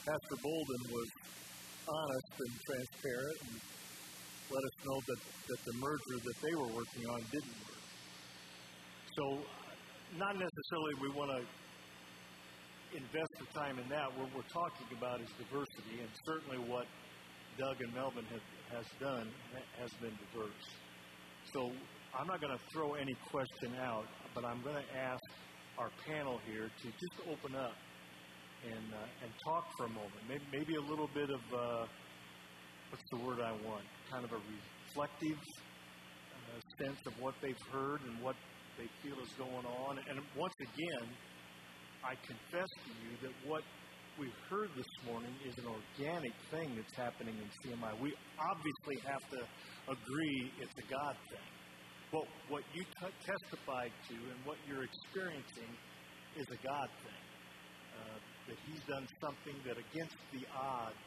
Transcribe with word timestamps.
Pastor 0.00 0.38
Bolden 0.40 0.82
was 0.88 1.08
honest 1.84 2.32
and 2.40 2.52
transparent 2.56 3.38
and 3.44 3.54
let 4.48 4.62
us 4.64 4.76
know 4.80 4.98
that, 5.06 5.20
that 5.28 5.60
the 5.60 5.74
merger 5.76 6.16
that 6.24 6.38
they 6.40 6.54
were 6.56 6.72
working 6.72 7.04
on 7.04 7.20
didn't 7.28 7.58
work. 7.68 7.84
So, 9.12 9.24
not 10.16 10.34
necessarily 10.40 10.94
we 11.04 11.08
want 11.14 11.30
to 11.36 11.40
invest 12.96 13.32
the 13.38 13.48
time 13.60 13.78
in 13.78 13.86
that. 13.92 14.08
What 14.16 14.32
we're 14.34 14.50
talking 14.50 14.88
about 14.96 15.20
is 15.20 15.30
diversity, 15.36 16.02
and 16.02 16.10
certainly 16.26 16.58
what 16.66 16.88
Doug 17.60 17.76
and 17.78 17.92
Melvin 17.94 18.24
have, 18.32 18.46
has 18.72 18.86
done 18.98 19.28
has 19.78 19.92
been 20.00 20.16
diverse. 20.16 20.64
So 21.52 21.70
I'm 22.16 22.26
not 22.26 22.40
going 22.40 22.56
to 22.56 22.62
throw 22.72 22.94
any 22.94 23.14
question 23.30 23.76
out, 23.78 24.08
but 24.34 24.44
I'm 24.44 24.62
going 24.62 24.80
to 24.80 24.88
ask 24.96 25.22
our 25.78 25.90
panel 26.06 26.40
here 26.48 26.70
to 26.72 26.86
just 26.88 27.16
open 27.28 27.54
up 27.54 27.76
and 28.64 28.86
uh, 28.92 29.22
and 29.24 29.30
talk 29.48 29.64
for 29.76 29.86
a 29.86 29.92
moment. 29.92 30.22
Maybe, 30.28 30.44
maybe 30.52 30.74
a 30.76 30.86
little 30.90 31.08
bit 31.08 31.30
of 31.30 31.42
uh, 31.52 31.86
what's 32.90 33.08
the 33.10 33.20
word 33.24 33.40
I 33.40 33.52
want? 33.64 33.86
Kind 34.10 34.24
of 34.24 34.32
a 34.32 34.40
reflective 34.42 35.40
uh, 36.34 36.60
sense 36.82 37.00
of 37.06 37.14
what 37.20 37.34
they've 37.40 37.64
heard 37.72 38.00
and 38.10 38.20
what 38.20 38.36
they 38.76 38.88
feel 39.02 39.18
is 39.22 39.32
going 39.38 39.66
on. 39.66 39.92
And 40.08 40.18
once 40.36 40.58
again, 40.60 41.06
I 42.04 42.16
confess 42.26 42.70
to 42.84 42.90
you 43.00 43.12
that 43.22 43.34
what 43.44 43.62
we 44.18 44.26
heard 44.50 44.68
this 44.76 44.92
morning 45.06 45.32
is 45.46 45.54
an 45.56 45.68
organic 45.68 46.34
thing 46.50 46.76
that's 46.76 46.96
happening 46.96 47.36
in 47.38 47.48
CMI. 47.62 47.92
We 48.00 48.12
obviously 48.36 48.96
have 49.08 49.24
to 49.32 49.40
agree 49.88 50.40
it's 50.60 50.76
a 50.76 50.86
God 50.90 51.16
thing. 51.30 51.50
But 52.10 52.26
what 52.48 52.62
you 52.74 52.82
t- 52.82 53.16
testified 53.22 53.92
to 54.10 54.14
and 54.34 54.38
what 54.44 54.58
you're 54.66 54.82
experiencing 54.82 55.72
is 56.36 56.46
a 56.50 56.60
God 56.66 56.88
thing. 57.06 57.24
Uh, 57.96 58.18
that 58.50 58.58
He's 58.66 58.82
done 58.90 59.06
something 59.22 59.54
that 59.62 59.78
against 59.78 60.18
the 60.34 60.42
odds 60.50 60.98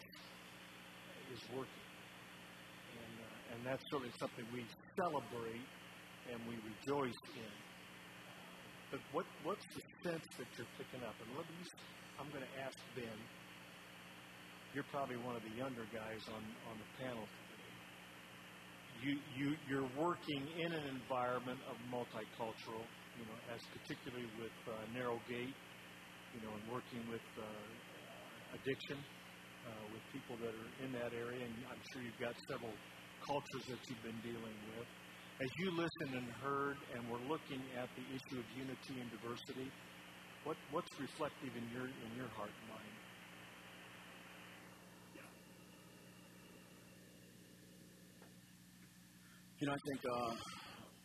is 1.36 1.44
working. 1.52 1.88
And, 2.96 3.14
uh, 3.20 3.52
and 3.52 3.60
that's 3.68 3.84
certainly 3.92 4.16
something 4.16 4.48
we 4.56 4.64
celebrate 4.96 5.68
and 6.32 6.40
we 6.48 6.56
rejoice 6.64 7.20
in. 7.36 7.56
But 8.96 9.02
what, 9.12 9.26
what's 9.44 9.66
the 9.76 9.84
sense 10.08 10.24
that 10.40 10.48
you're 10.56 10.70
picking 10.80 11.04
up? 11.04 11.18
And 11.20 11.28
let 11.36 11.44
me, 11.52 11.68
I'm 12.16 12.30
going 12.32 12.46
to 12.46 12.56
ask 12.64 12.78
Ben. 12.96 13.20
You're 14.72 14.88
probably 14.94 15.18
one 15.20 15.36
of 15.36 15.44
the 15.44 15.54
younger 15.58 15.84
guys 15.92 16.24
on, 16.32 16.44
on 16.72 16.76
the 16.80 16.90
panel 17.04 17.26
today. 17.28 17.76
you, 19.04 19.14
you, 19.36 19.48
you're 19.68 19.90
working 20.00 20.48
in 20.58 20.72
an 20.72 20.86
environment 20.96 21.60
of 21.70 21.76
multicultural, 21.92 22.86
you 23.20 23.26
know, 23.28 23.38
as 23.54 23.62
particularly 23.76 24.30
with 24.40 24.56
uh, 24.70 24.74
Narrow 24.94 25.20
Gate, 25.30 25.54
you 26.34 26.42
know, 26.42 26.54
and 26.54 26.64
working 26.70 27.02
with 27.10 27.24
uh, 27.38 27.46
addiction, 28.58 28.98
uh, 29.66 29.70
with 29.94 30.04
people 30.12 30.36
that 30.42 30.54
are 30.54 30.72
in 30.84 30.92
that 30.94 31.14
area, 31.14 31.46
and 31.46 31.54
I'm 31.70 31.84
sure 31.94 32.02
you've 32.02 32.22
got 32.22 32.34
several 32.50 32.74
cultures 33.22 33.64
that 33.72 33.80
you've 33.88 34.04
been 34.04 34.22
dealing 34.26 34.58
with. 34.74 34.88
As 35.42 35.50
you 35.62 35.68
listened 35.74 36.14
and 36.20 36.28
heard, 36.42 36.78
and 36.94 37.02
we're 37.10 37.26
looking 37.26 37.62
at 37.78 37.90
the 37.98 38.06
issue 38.06 38.38
of 38.38 38.46
unity 38.54 38.96
and 39.02 39.10
diversity, 39.10 39.70
what, 40.44 40.58
what's 40.72 40.94
reflective 41.00 41.54
in 41.56 41.66
your 41.72 41.88
in 41.88 42.12
your 42.18 42.30
heart 42.36 42.52
and 42.52 42.70
mind? 42.70 42.94
You 49.64 49.68
know, 49.68 49.76
I 49.76 49.84
think 49.88 50.02
uh, 50.04 50.36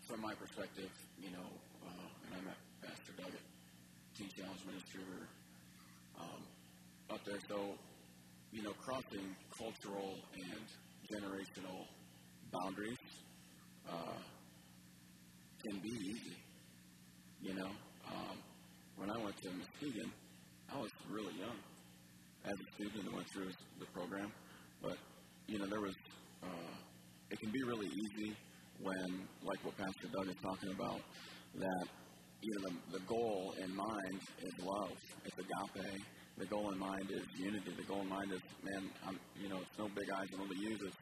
from 0.08 0.20
my 0.20 0.34
perspective, 0.34 0.90
you 1.22 1.30
know, 1.30 1.46
uh, 1.86 2.26
and 2.26 2.34
I 2.34 2.40
met 2.42 2.58
Pastor 2.82 3.14
Doug 3.14 3.30
at 3.30 3.47
Teen 4.18 4.28
Challenge 4.36 4.64
Ministry 4.66 5.00
um, 6.18 6.42
up 7.10 7.20
there. 7.24 7.38
So, 7.48 7.78
you 8.50 8.62
know, 8.62 8.72
crossing 8.84 9.36
cultural 9.56 10.18
and 10.34 10.66
generational 11.06 11.86
boundaries 12.50 12.98
uh, 13.88 14.18
can 15.62 15.78
be 15.78 15.90
easy. 15.90 16.36
You 17.42 17.54
know, 17.54 17.70
um, 18.10 18.36
when 18.96 19.08
I 19.08 19.18
went 19.22 19.36
to 19.36 19.50
Muskegon, 19.50 20.10
I 20.74 20.80
was 20.80 20.90
really 21.08 21.34
young 21.38 21.56
as 22.44 22.54
a 22.54 22.74
student 22.74 23.06
and 23.06 23.14
went 23.14 23.28
through 23.32 23.52
the 23.78 23.86
program. 23.94 24.32
But, 24.82 24.98
you 25.46 25.60
know, 25.60 25.66
there 25.66 25.80
was, 25.80 25.94
uh, 26.42 26.74
it 27.30 27.38
can 27.38 27.52
be 27.52 27.62
really 27.62 27.86
easy 27.86 28.36
when, 28.82 29.28
like 29.44 29.64
what 29.64 29.76
Pastor 29.76 30.08
Doug 30.12 30.26
is 30.28 30.36
talking 30.42 30.70
about, 30.70 31.00
that 31.54 31.86
you 32.42 32.52
know 32.54 32.70
the, 32.70 32.98
the 32.98 33.04
goal 33.06 33.54
in 33.62 33.74
mind 33.74 34.20
is 34.42 34.52
love. 34.64 34.96
It's 35.24 35.38
agape. 35.38 36.02
The 36.38 36.46
goal 36.46 36.70
in 36.70 36.78
mind 36.78 37.10
is 37.10 37.26
unity. 37.36 37.72
The 37.76 37.82
goal 37.82 38.02
in 38.02 38.08
mind 38.08 38.32
is, 38.32 38.40
man, 38.62 38.88
I'm, 39.06 39.18
you 39.40 39.48
know, 39.48 39.58
it's 39.58 39.78
no 39.78 39.88
big 39.88 40.08
eyes 40.14 40.28
and 40.30 40.40
little 40.40 40.54
U's. 40.54 40.80
It's 40.86 40.96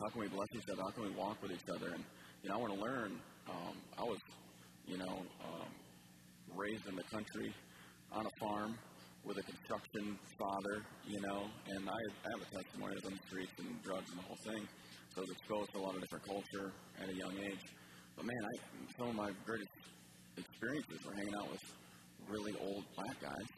how 0.00 0.08
can 0.08 0.20
we 0.20 0.28
bless 0.28 0.48
each 0.56 0.68
other? 0.72 0.82
How 0.82 0.90
can 0.90 1.04
we 1.04 1.14
walk 1.14 1.40
with 1.42 1.52
each 1.52 1.68
other? 1.70 1.94
And 1.94 2.02
you 2.42 2.48
know, 2.48 2.56
I 2.56 2.58
want 2.58 2.74
to 2.74 2.80
learn. 2.80 3.20
Um, 3.48 3.74
I 3.98 4.02
was, 4.02 4.18
you 4.86 4.98
know, 4.98 5.22
um, 5.46 5.70
raised 6.56 6.86
in 6.88 6.96
the 6.96 7.04
country 7.04 7.54
on 8.10 8.26
a 8.26 8.30
farm 8.40 8.74
with 9.24 9.38
a 9.38 9.42
construction 9.42 10.18
father, 10.38 10.82
you 11.06 11.20
know, 11.20 11.46
and 11.68 11.88
I, 11.88 11.94
I 11.94 12.28
have 12.34 12.42
a 12.42 12.50
testimony 12.50 12.96
of 12.98 13.06
on 13.06 13.12
the 13.12 13.22
streets 13.28 13.52
and 13.58 13.70
drugs 13.82 14.10
and 14.10 14.18
the 14.18 14.26
whole 14.26 14.42
thing. 14.42 14.66
So 15.14 15.18
I 15.18 15.20
was 15.20 15.30
exposed 15.30 15.70
to 15.72 15.78
a 15.78 15.82
lot 15.86 15.94
of 15.94 16.00
different 16.02 16.26
culture 16.26 16.72
at 17.00 17.08
a 17.08 17.14
young 17.14 17.38
age. 17.38 17.62
But 18.16 18.26
man, 18.26 18.42
I, 18.42 18.52
some 18.98 19.08
of 19.10 19.14
my 19.14 19.30
greatest 19.46 19.70
experiences 20.62 21.04
were 21.04 21.14
hanging 21.14 21.34
out 21.34 21.50
with 21.50 21.62
really 22.30 22.54
old 22.62 22.84
black 22.94 23.18
guys, 23.20 23.48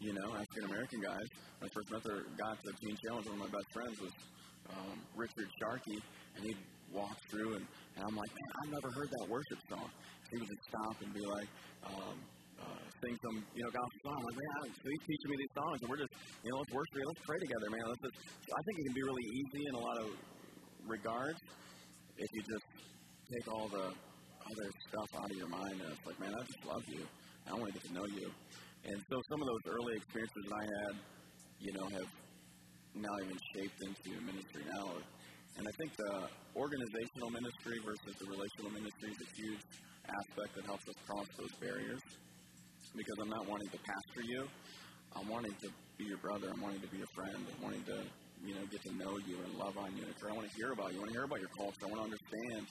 you 0.00 0.12
know, 0.12 0.34
African 0.34 0.64
American 0.66 1.00
guys. 1.00 1.28
When 1.58 1.70
I 1.70 1.72
first 1.72 1.90
met 1.94 2.02
the 2.02 2.26
got 2.34 2.58
to 2.58 2.72
Teen 2.82 2.96
Challenge, 3.06 3.26
one 3.30 3.38
of 3.38 3.42
my 3.46 3.52
best 3.54 3.70
friends 3.70 3.94
was 4.02 4.10
um, 4.74 4.98
Richard 5.14 5.46
Sharkey, 5.62 5.98
and 6.34 6.44
he'd 6.44 6.58
walk 6.90 7.14
through, 7.30 7.54
and, 7.54 7.64
and 7.94 8.02
I'm 8.02 8.16
like, 8.16 8.30
man, 8.34 8.50
I've 8.58 8.72
never 8.82 8.90
heard 8.90 9.10
that 9.14 9.30
worship 9.30 9.60
song. 9.70 9.90
He 10.30 10.38
would 10.42 10.50
just 10.50 10.64
stop 10.66 10.96
and 10.98 11.14
be 11.14 11.22
like, 11.22 11.46
um, 11.86 12.18
uh, 12.58 12.82
sing 12.98 13.14
some, 13.22 13.36
you 13.54 13.62
know, 13.62 13.70
gospel 13.70 13.98
song. 14.10 14.18
I'm 14.18 14.26
like, 14.26 14.40
man, 14.42 14.74
so 14.74 14.86
he's 14.90 15.04
teaching 15.06 15.30
me 15.30 15.36
these 15.38 15.54
songs, 15.54 15.78
and 15.82 15.86
we're 15.86 16.02
just, 16.02 16.14
you 16.42 16.50
know, 16.50 16.58
let's 16.66 16.74
worship, 16.74 16.98
let's 16.98 17.22
pray 17.22 17.38
together, 17.38 17.68
man. 17.70 17.84
Let's 17.86 18.02
just, 18.10 18.18
I 18.26 18.60
think 18.66 18.74
it 18.74 18.84
can 18.90 18.96
be 18.98 19.06
really 19.06 19.26
easy 19.38 19.62
in 19.70 19.74
a 19.78 19.82
lot 19.86 19.96
of 20.02 20.08
regard 20.90 21.38
if 22.18 22.28
you 22.34 22.42
just 22.42 22.66
take 23.30 23.46
all 23.46 23.70
the 23.70 23.94
other 24.50 24.68
stuff 24.90 25.08
out 25.22 25.30
of 25.30 25.36
your 25.36 25.48
mind 25.48 25.78
and 25.78 25.90
it's 25.92 26.06
like, 26.06 26.18
man, 26.18 26.34
I 26.34 26.42
just 26.42 26.62
love 26.66 26.84
you. 26.88 27.06
I 27.46 27.54
want 27.54 27.72
to 27.72 27.74
get 27.78 27.84
to 27.88 27.94
know 27.94 28.06
you. 28.06 28.30
And 28.84 28.98
so 29.10 29.16
some 29.30 29.40
of 29.42 29.46
those 29.46 29.64
early 29.68 29.94
experiences 29.96 30.42
that 30.48 30.56
I 30.56 30.64
had, 30.64 30.94
you 31.60 31.72
know, 31.72 31.86
have 31.90 32.10
now 32.94 33.14
even 33.22 33.38
shaped 33.54 33.78
into 33.82 34.20
ministry 34.22 34.64
now. 34.66 34.98
And 35.58 35.66
I 35.66 35.72
think 35.78 35.94
the 35.96 36.28
organizational 36.56 37.30
ministry 37.30 37.78
versus 37.84 38.14
the 38.18 38.26
relational 38.26 38.70
ministry 38.70 39.10
is 39.10 39.20
a 39.20 39.30
huge 39.36 39.62
aspect 40.08 40.50
that 40.56 40.64
helps 40.64 40.86
us 40.88 40.96
cross 41.06 41.26
those 41.36 41.54
barriers. 41.60 42.00
Because 42.96 43.16
I'm 43.22 43.30
not 43.30 43.46
wanting 43.46 43.68
to 43.70 43.78
pastor 43.78 44.22
you. 44.24 44.48
I'm 45.14 45.28
wanting 45.28 45.54
to 45.62 45.68
be 45.98 46.04
your 46.04 46.18
brother. 46.18 46.50
I'm 46.50 46.62
wanting 46.62 46.80
to 46.80 46.88
be 46.88 46.98
your 46.98 47.12
friend. 47.14 47.36
I'm 47.38 47.62
wanting 47.62 47.84
to 47.84 48.02
you 48.44 48.54
know, 48.54 48.64
get 48.70 48.82
to 48.82 48.92
know 48.96 49.18
you 49.26 49.36
and 49.44 49.52
love 49.58 49.76
on 49.76 49.96
you. 49.96 50.04
And 50.04 50.14
I 50.16 50.32
want 50.32 50.48
to 50.48 50.54
hear 50.56 50.72
about 50.72 50.92
you. 50.92 50.98
I 50.98 51.00
want 51.00 51.12
to 51.12 51.16
hear 51.16 51.24
about 51.24 51.40
your 51.40 51.52
culture. 51.56 51.84
I 51.84 51.88
want 51.92 52.00
to 52.00 52.08
understand, 52.08 52.64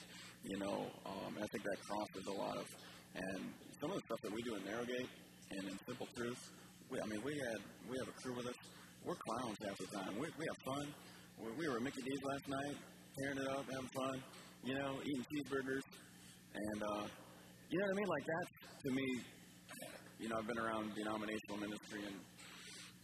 you 0.44 0.58
know, 0.58 0.86
um, 1.06 1.30
and 1.36 1.42
I 1.44 1.48
think 1.52 1.62
that 1.64 1.78
crosses 1.86 2.26
a 2.26 2.36
lot 2.36 2.56
of, 2.58 2.66
and 3.14 3.40
some 3.80 3.90
of 3.90 3.96
the 3.96 4.04
stuff 4.06 4.20
that 4.22 4.32
we 4.32 4.42
do 4.42 4.54
in 4.54 4.62
Narrowgate 4.62 5.10
and 5.50 5.62
in 5.70 5.76
Simple 5.86 6.08
Truth, 6.16 6.40
we, 6.90 7.00
I 7.00 7.06
mean, 7.06 7.22
we 7.22 7.38
had, 7.38 7.58
we 7.86 7.94
have 7.98 8.08
a 8.10 8.16
crew 8.18 8.34
with 8.34 8.46
us. 8.46 8.58
We're 9.04 9.16
clowns 9.16 9.56
half 9.64 9.78
the 9.78 9.90
time. 9.94 10.12
We, 10.18 10.26
we 10.36 10.44
have 10.44 10.60
fun. 10.66 10.86
We, 11.38 11.48
we 11.56 11.64
were 11.68 11.78
at 11.78 11.82
Mickey 11.82 12.02
D's 12.02 12.22
last 12.22 12.46
night, 12.50 12.76
tearing 13.18 13.38
it 13.38 13.48
up, 13.48 13.64
having 13.70 13.90
fun, 13.94 14.16
you 14.64 14.74
know, 14.74 14.98
eating 15.06 15.24
cheeseburgers. 15.30 15.86
And, 16.52 16.82
uh, 16.82 17.06
you 17.70 17.78
know 17.78 17.86
what 17.86 17.94
I 17.94 18.00
mean? 18.02 18.10
Like 18.10 18.26
that, 18.26 18.46
to 18.82 18.88
me, 18.90 19.06
you 20.18 20.28
know, 20.28 20.36
I've 20.36 20.46
been 20.46 20.58
around 20.58 20.92
denominational 20.94 21.56
ministry 21.56 22.02
and 22.04 22.16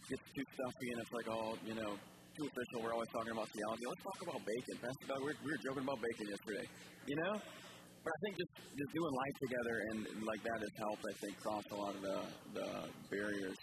gets 0.09 0.23
too 0.35 0.45
stuffy 0.53 0.87
and 0.91 0.99
it's 1.01 1.13
like 1.13 1.27
all, 1.27 1.57
you 1.65 1.73
know, 1.73 1.97
too 2.37 2.45
official. 2.45 2.85
We're 2.85 2.93
always 2.93 3.09
talking 3.09 3.33
about 3.33 3.49
theology. 3.49 3.85
Let's 3.89 4.03
talk 4.05 4.19
about 4.29 4.41
bacon. 4.45 4.75
Pastor 4.77 5.05
Doug, 5.09 5.21
we 5.25 5.33
were, 5.33 5.61
joking 5.65 5.81
about 5.81 5.97
bacon 5.97 6.25
yesterday. 6.29 6.65
You 7.09 7.17
know? 7.17 7.33
But 7.33 8.11
I 8.13 8.17
think 8.21 8.33
just, 8.37 8.53
just 8.77 8.91
doing 8.93 9.13
life 9.17 9.37
together 9.41 9.75
and, 9.89 9.97
like 10.21 10.41
that 10.45 10.59
has 10.61 10.73
helped, 10.77 11.01
I 11.01 11.15
think, 11.17 11.33
cross 11.41 11.65
a 11.73 11.77
lot 11.81 11.93
of 11.97 12.01
the, 12.05 12.19
the 12.61 12.69
barriers. 13.09 13.57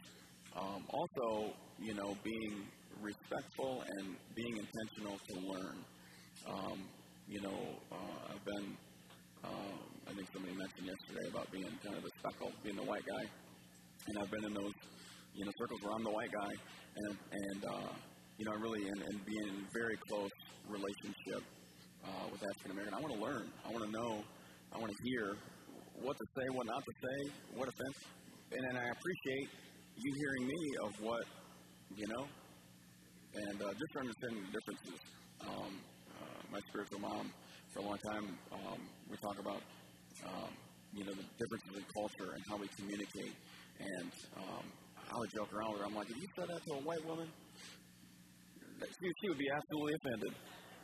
Um, 0.58 0.82
also, 0.90 1.54
you 1.78 1.94
know, 1.94 2.18
being 2.26 2.66
respectful 2.98 3.86
and 3.86 4.18
being 4.34 4.58
intentional 4.58 5.22
to 5.22 5.34
learn. 5.38 5.76
Um, 6.50 6.78
you 7.30 7.40
know, 7.46 7.78
uh, 7.94 8.34
I've 8.34 8.44
been, 8.44 8.74
um, 9.46 9.78
I 10.10 10.12
think 10.18 10.26
somebody 10.34 10.54
mentioned 10.58 10.90
yesterday 10.90 11.30
about 11.30 11.46
being 11.54 11.70
kind 11.78 11.94
of 11.94 12.02
the 12.02 12.10
speckle, 12.18 12.50
being 12.66 12.76
the 12.76 12.84
white 12.90 13.06
guy. 13.06 13.24
And 14.10 14.18
I've 14.18 14.30
been 14.34 14.44
in 14.44 14.54
those, 14.54 14.74
you 15.32 15.46
know, 15.46 15.52
circles 15.62 15.80
where 15.86 15.94
I'm 15.94 16.04
the 16.04 16.10
white 16.10 16.32
guy. 16.34 16.52
And, 16.94 17.16
and 17.32 17.60
uh, 17.64 17.92
you 18.38 18.44
know, 18.44 18.52
really, 18.58 18.88
and, 18.88 19.00
and 19.02 19.24
be 19.24 19.36
in 19.38 19.66
very 19.72 19.96
close 20.08 20.30
relationship 20.68 21.42
uh, 22.04 22.26
with 22.30 22.42
African 22.42 22.72
American. 22.72 22.94
I 22.94 23.00
want 23.00 23.14
to 23.14 23.20
learn. 23.20 23.46
I 23.66 23.70
want 23.70 23.84
to 23.84 23.90
know. 23.90 24.24
I 24.72 24.78
want 24.78 24.90
to 24.90 24.98
hear 25.08 25.36
what 26.02 26.16
to 26.16 26.26
say, 26.34 26.46
what 26.52 26.66
not 26.66 26.82
to 26.82 26.94
say, 26.98 27.18
what 27.54 27.68
offense. 27.68 27.98
And 28.52 28.60
then 28.66 28.76
I 28.76 28.90
appreciate 28.90 29.48
you 29.96 30.10
hearing 30.12 30.48
me 30.48 30.60
of 30.82 30.92
what, 31.00 31.24
you 31.94 32.06
know, 32.08 32.26
and 33.34 33.62
uh, 33.62 33.70
just 33.70 33.92
understanding 33.96 34.42
the 34.46 34.52
differences. 34.58 35.00
Um, 35.46 35.72
uh, 36.18 36.40
my 36.50 36.60
spiritual 36.70 37.00
mom, 37.00 37.30
for 37.72 37.80
a 37.80 37.82
long 37.82 37.98
time, 38.10 38.38
um, 38.52 38.78
we 39.10 39.16
talk 39.18 39.38
about 39.38 39.62
um, 40.26 40.50
you 40.94 41.04
know 41.04 41.12
the 41.12 41.26
differences 41.38 41.74
in 41.74 41.84
culture 41.94 42.34
and 42.34 42.42
how 42.48 42.56
we 42.56 42.68
communicate. 42.78 43.34
And 43.80 44.10
um, 44.38 44.64
I 45.10 45.18
would 45.18 45.30
joke 45.34 45.52
around 45.52 45.72
with 45.72 45.80
her. 45.82 45.86
I'm 45.86 45.94
like, 45.94 46.10
if 46.10 46.16
you 46.16 46.28
said 46.38 46.48
that 46.48 46.62
to 46.66 46.72
a 46.74 46.82
white 46.82 47.04
woman, 47.06 47.28
she, 48.80 49.06
she 49.20 49.26
would 49.28 49.38
be 49.38 49.50
absolutely 49.50 49.94
offended. 49.94 50.32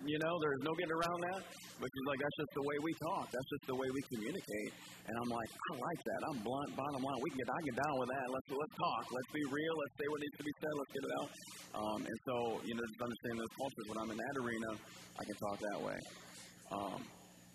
You 0.00 0.16
know, 0.24 0.32
there's 0.40 0.62
no 0.64 0.72
getting 0.80 0.96
around 0.96 1.20
that. 1.28 1.42
But 1.80 1.88
she's 1.88 2.08
like, 2.12 2.20
that's 2.20 2.38
just 2.40 2.52
the 2.56 2.64
way 2.68 2.76
we 2.84 2.92
talk. 3.00 3.24
That's 3.32 3.50
just 3.56 3.64
the 3.68 3.76
way 3.76 3.88
we 3.88 4.00
communicate. 4.12 4.72
And 5.08 5.16
I'm 5.16 5.30
like, 5.32 5.48
I 5.48 5.72
like 5.80 6.00
that. 6.04 6.20
I'm 6.28 6.38
blunt. 6.44 6.76
Bottom 6.76 7.00
line, 7.00 7.20
we 7.24 7.28
can 7.32 7.40
get, 7.40 7.48
I 7.48 7.60
get 7.64 7.76
down 7.80 7.94
with 7.96 8.10
that. 8.12 8.26
Let's 8.28 8.48
let's 8.52 8.76
talk. 8.76 9.04
Let's 9.08 9.32
be 9.32 9.44
real. 9.48 9.74
Let's 9.80 9.96
say 9.96 10.06
what 10.12 10.20
needs 10.20 10.36
to 10.36 10.44
be 10.44 10.54
said. 10.60 10.72
Let's 10.76 10.92
get 10.92 11.04
it 11.08 11.12
out. 11.16 11.28
Um, 11.80 12.00
and 12.04 12.18
so, 12.28 12.34
you 12.68 12.72
know, 12.76 12.84
just 12.84 13.00
understanding 13.00 13.40
those 13.40 13.56
cultures. 13.56 13.86
When 13.88 13.98
I'm 14.00 14.10
in 14.12 14.18
that 14.20 14.34
arena, 14.44 14.70
I 15.16 15.22
can 15.24 15.36
talk 15.40 15.56
that 15.56 15.80
way. 15.80 15.98
Um, 16.68 17.00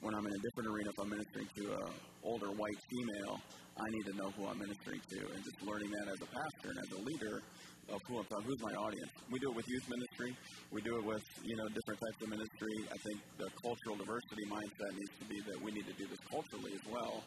when 0.01 0.13
I'm 0.17 0.25
in 0.25 0.33
a 0.33 0.41
different 0.41 0.67
arena, 0.73 0.89
if 0.89 0.97
I'm 0.97 1.09
ministering 1.13 1.49
to 1.61 1.63
an 1.85 1.93
older 2.25 2.49
white 2.49 2.79
female, 2.89 3.37
I 3.77 3.85
need 3.93 4.05
to 4.09 4.15
know 4.17 4.29
who 4.33 4.49
I'm 4.49 4.57
ministering 4.57 5.01
to, 5.01 5.19
and 5.33 5.39
just 5.45 5.59
learning 5.61 5.91
that 6.01 6.07
as 6.13 6.19
a 6.21 6.29
pastor 6.33 6.73
and 6.73 6.79
as 6.81 6.89
a 6.97 7.01
leader 7.05 7.45
I'm 7.91 8.43
who's 8.43 8.61
my 8.61 8.73
audience. 8.73 9.11
We 9.31 9.39
do 9.39 9.49
it 9.49 9.55
with 9.55 9.65
youth 9.67 9.87
ministry. 9.89 10.35
We 10.71 10.81
do 10.81 10.97
it 10.97 11.05
with 11.05 11.23
you 11.43 11.55
know 11.55 11.67
different 11.69 11.99
types 11.99 12.21
of 12.21 12.29
ministry. 12.29 12.75
I 12.91 12.97
think 12.97 13.19
the 13.37 13.49
cultural 13.61 13.95
diversity 13.95 14.45
mindset 14.49 14.91
needs 14.97 15.13
to 15.19 15.25
be 15.25 15.39
that 15.51 15.61
we 15.61 15.71
need 15.71 15.85
to 15.85 15.93
do 15.93 16.07
this 16.07 16.19
culturally 16.29 16.73
as 16.73 16.85
well 16.91 17.23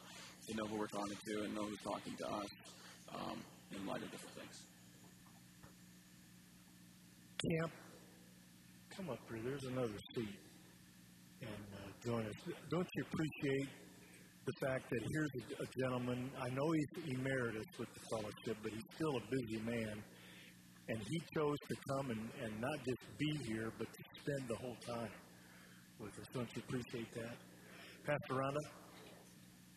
to 0.49 0.57
know 0.57 0.67
who 0.67 0.79
we're 0.79 0.87
talking 0.87 1.17
to 1.17 1.43
and 1.45 1.55
know 1.55 1.63
who's 1.63 1.83
talking 1.83 2.15
to 2.17 2.27
us 2.27 2.51
um, 3.15 3.39
in 3.77 3.87
light 3.87 4.03
of 4.03 4.11
different 4.11 4.35
things. 4.35 4.57
Camp, 7.39 7.73
come 8.97 9.11
up 9.11 9.19
here. 9.31 9.41
There's 9.45 9.65
another 9.65 9.99
seat, 10.15 10.39
and 11.43 11.65
uh, 11.75 11.87
join 12.05 12.27
us. 12.27 12.35
Don't 12.71 12.89
you 12.97 13.05
appreciate 13.13 13.69
the 14.45 14.53
fact 14.67 14.91
that 14.91 15.01
here's 15.13 15.31
a, 15.39 15.63
a 15.63 15.67
gentleman? 15.79 16.31
I 16.41 16.49
know 16.51 16.67
he's 16.73 17.15
emeritus 17.15 17.67
with 17.79 17.89
the 17.95 18.01
fellowship, 18.11 18.57
but 18.63 18.73
he's 18.73 18.89
still 18.97 19.17
a 19.17 19.25
busy 19.31 19.63
man 19.63 20.03
and 20.89 20.99
he 20.99 21.21
chose 21.35 21.59
to 21.69 21.77
come 21.91 22.11
and, 22.11 22.29
and 22.43 22.61
not 22.61 22.79
just 22.85 23.19
be 23.19 23.31
here, 23.47 23.73
but 23.79 23.87
to 23.87 24.03
spend 24.21 24.49
the 24.49 24.57
whole 24.57 24.77
time 24.87 25.11
with 26.01 26.13
us. 26.19 26.27
Don't 26.33 26.49
you 26.55 26.63
appreciate 26.67 27.13
that? 27.15 27.37
Pastor 28.07 28.35
Rhonda? 28.35 28.65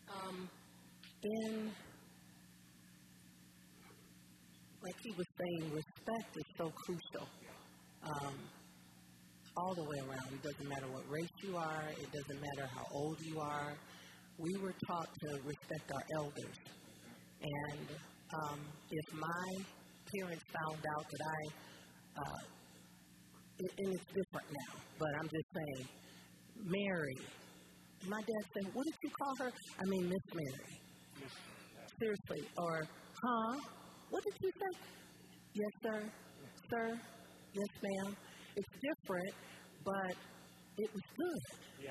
Um, 0.08 0.48
in, 1.22 1.70
like 4.82 4.96
he 5.02 5.12
was 5.16 5.26
saying, 5.38 5.72
respect 5.72 6.36
is 6.36 6.44
so 6.56 6.72
crucial. 6.86 7.28
Um, 8.02 8.34
all 9.56 9.74
the 9.74 9.82
way 9.82 9.98
around. 10.08 10.32
It 10.32 10.42
doesn't 10.42 10.68
matter 10.68 10.86
what 10.88 11.02
race 11.10 11.28
you 11.42 11.56
are, 11.56 11.84
it 11.90 12.10
doesn't 12.10 12.40
matter 12.40 12.68
how 12.74 12.86
old 12.92 13.18
you 13.20 13.38
are. 13.38 13.74
We 14.38 14.56
were 14.62 14.74
taught 14.86 15.08
to 15.12 15.28
respect 15.44 15.92
our 15.92 16.02
elders. 16.16 16.56
And 17.42 17.86
um, 18.42 18.60
if 18.90 19.14
my 19.14 19.64
parents 20.10 20.44
found 20.50 20.80
out 20.96 21.04
that 21.10 21.22
I, 21.22 21.40
uh, 22.22 22.40
and 23.62 23.88
it's 23.94 24.06
different 24.10 24.48
now, 24.50 24.74
but 24.98 25.08
I'm 25.20 25.28
just 25.28 25.48
saying, 25.54 25.88
Mary. 26.64 27.16
My 28.08 28.18
dad 28.18 28.44
said, 28.54 28.74
What 28.74 28.84
did 28.84 28.94
you 29.02 29.10
call 29.10 29.34
her? 29.38 29.52
I 29.78 29.84
mean, 29.86 30.08
Miss 30.08 30.26
Mary. 30.34 30.82
Seriously. 32.00 32.48
Or, 32.58 32.82
huh? 33.22 33.58
What 34.10 34.22
did 34.24 34.34
you 34.42 34.50
say? 34.50 34.78
Yes, 35.54 35.72
sir. 35.82 36.10
Sir. 36.68 37.00
Yes, 37.54 37.72
ma'am. 37.82 38.16
It's 38.56 38.68
different, 38.82 39.34
but 39.84 40.14
it 40.78 40.90
was 40.92 41.02
good. 41.16 41.84
Yeah. 41.84 41.90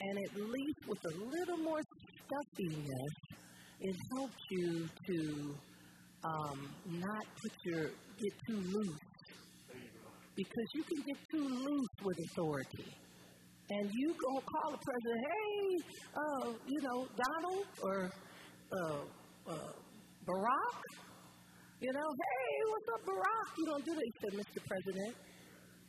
And 0.00 0.18
at 0.18 0.36
least 0.36 0.80
with 0.86 0.98
a 1.06 1.14
little 1.16 1.64
more 1.64 1.80
stuffiness, 1.80 3.14
it 3.80 3.96
helped 4.16 4.42
you 4.50 4.88
to 5.06 5.54
um, 6.24 6.58
not 6.86 7.24
put 7.42 7.52
your 7.64 7.84
get 8.18 8.32
too 8.46 8.60
loose 8.60 8.98
because 10.36 10.68
you 10.74 10.82
can 10.84 11.02
get 11.06 11.16
too 11.30 11.48
loose 11.48 11.94
with 12.04 12.16
authority. 12.30 12.94
And 13.70 13.90
you 13.92 14.08
go 14.08 14.40
call 14.40 14.72
the 14.72 14.78
president, 14.78 15.20
hey, 15.30 15.76
uh, 16.14 16.52
you 16.66 16.80
know, 16.82 17.06
Donald 17.16 17.66
or 17.82 18.10
uh, 18.72 19.52
uh, 19.52 19.72
Barack, 20.26 20.78
you 21.80 21.92
know, 21.92 22.08
hey, 22.14 22.52
what's 22.70 22.88
up, 22.94 23.02
Barack? 23.06 23.48
You 23.58 23.64
don't 23.66 23.84
do 23.84 23.94
that. 23.94 24.04
He 24.04 24.12
said, 24.20 24.32
Mr. 24.38 24.60
President, 24.66 25.16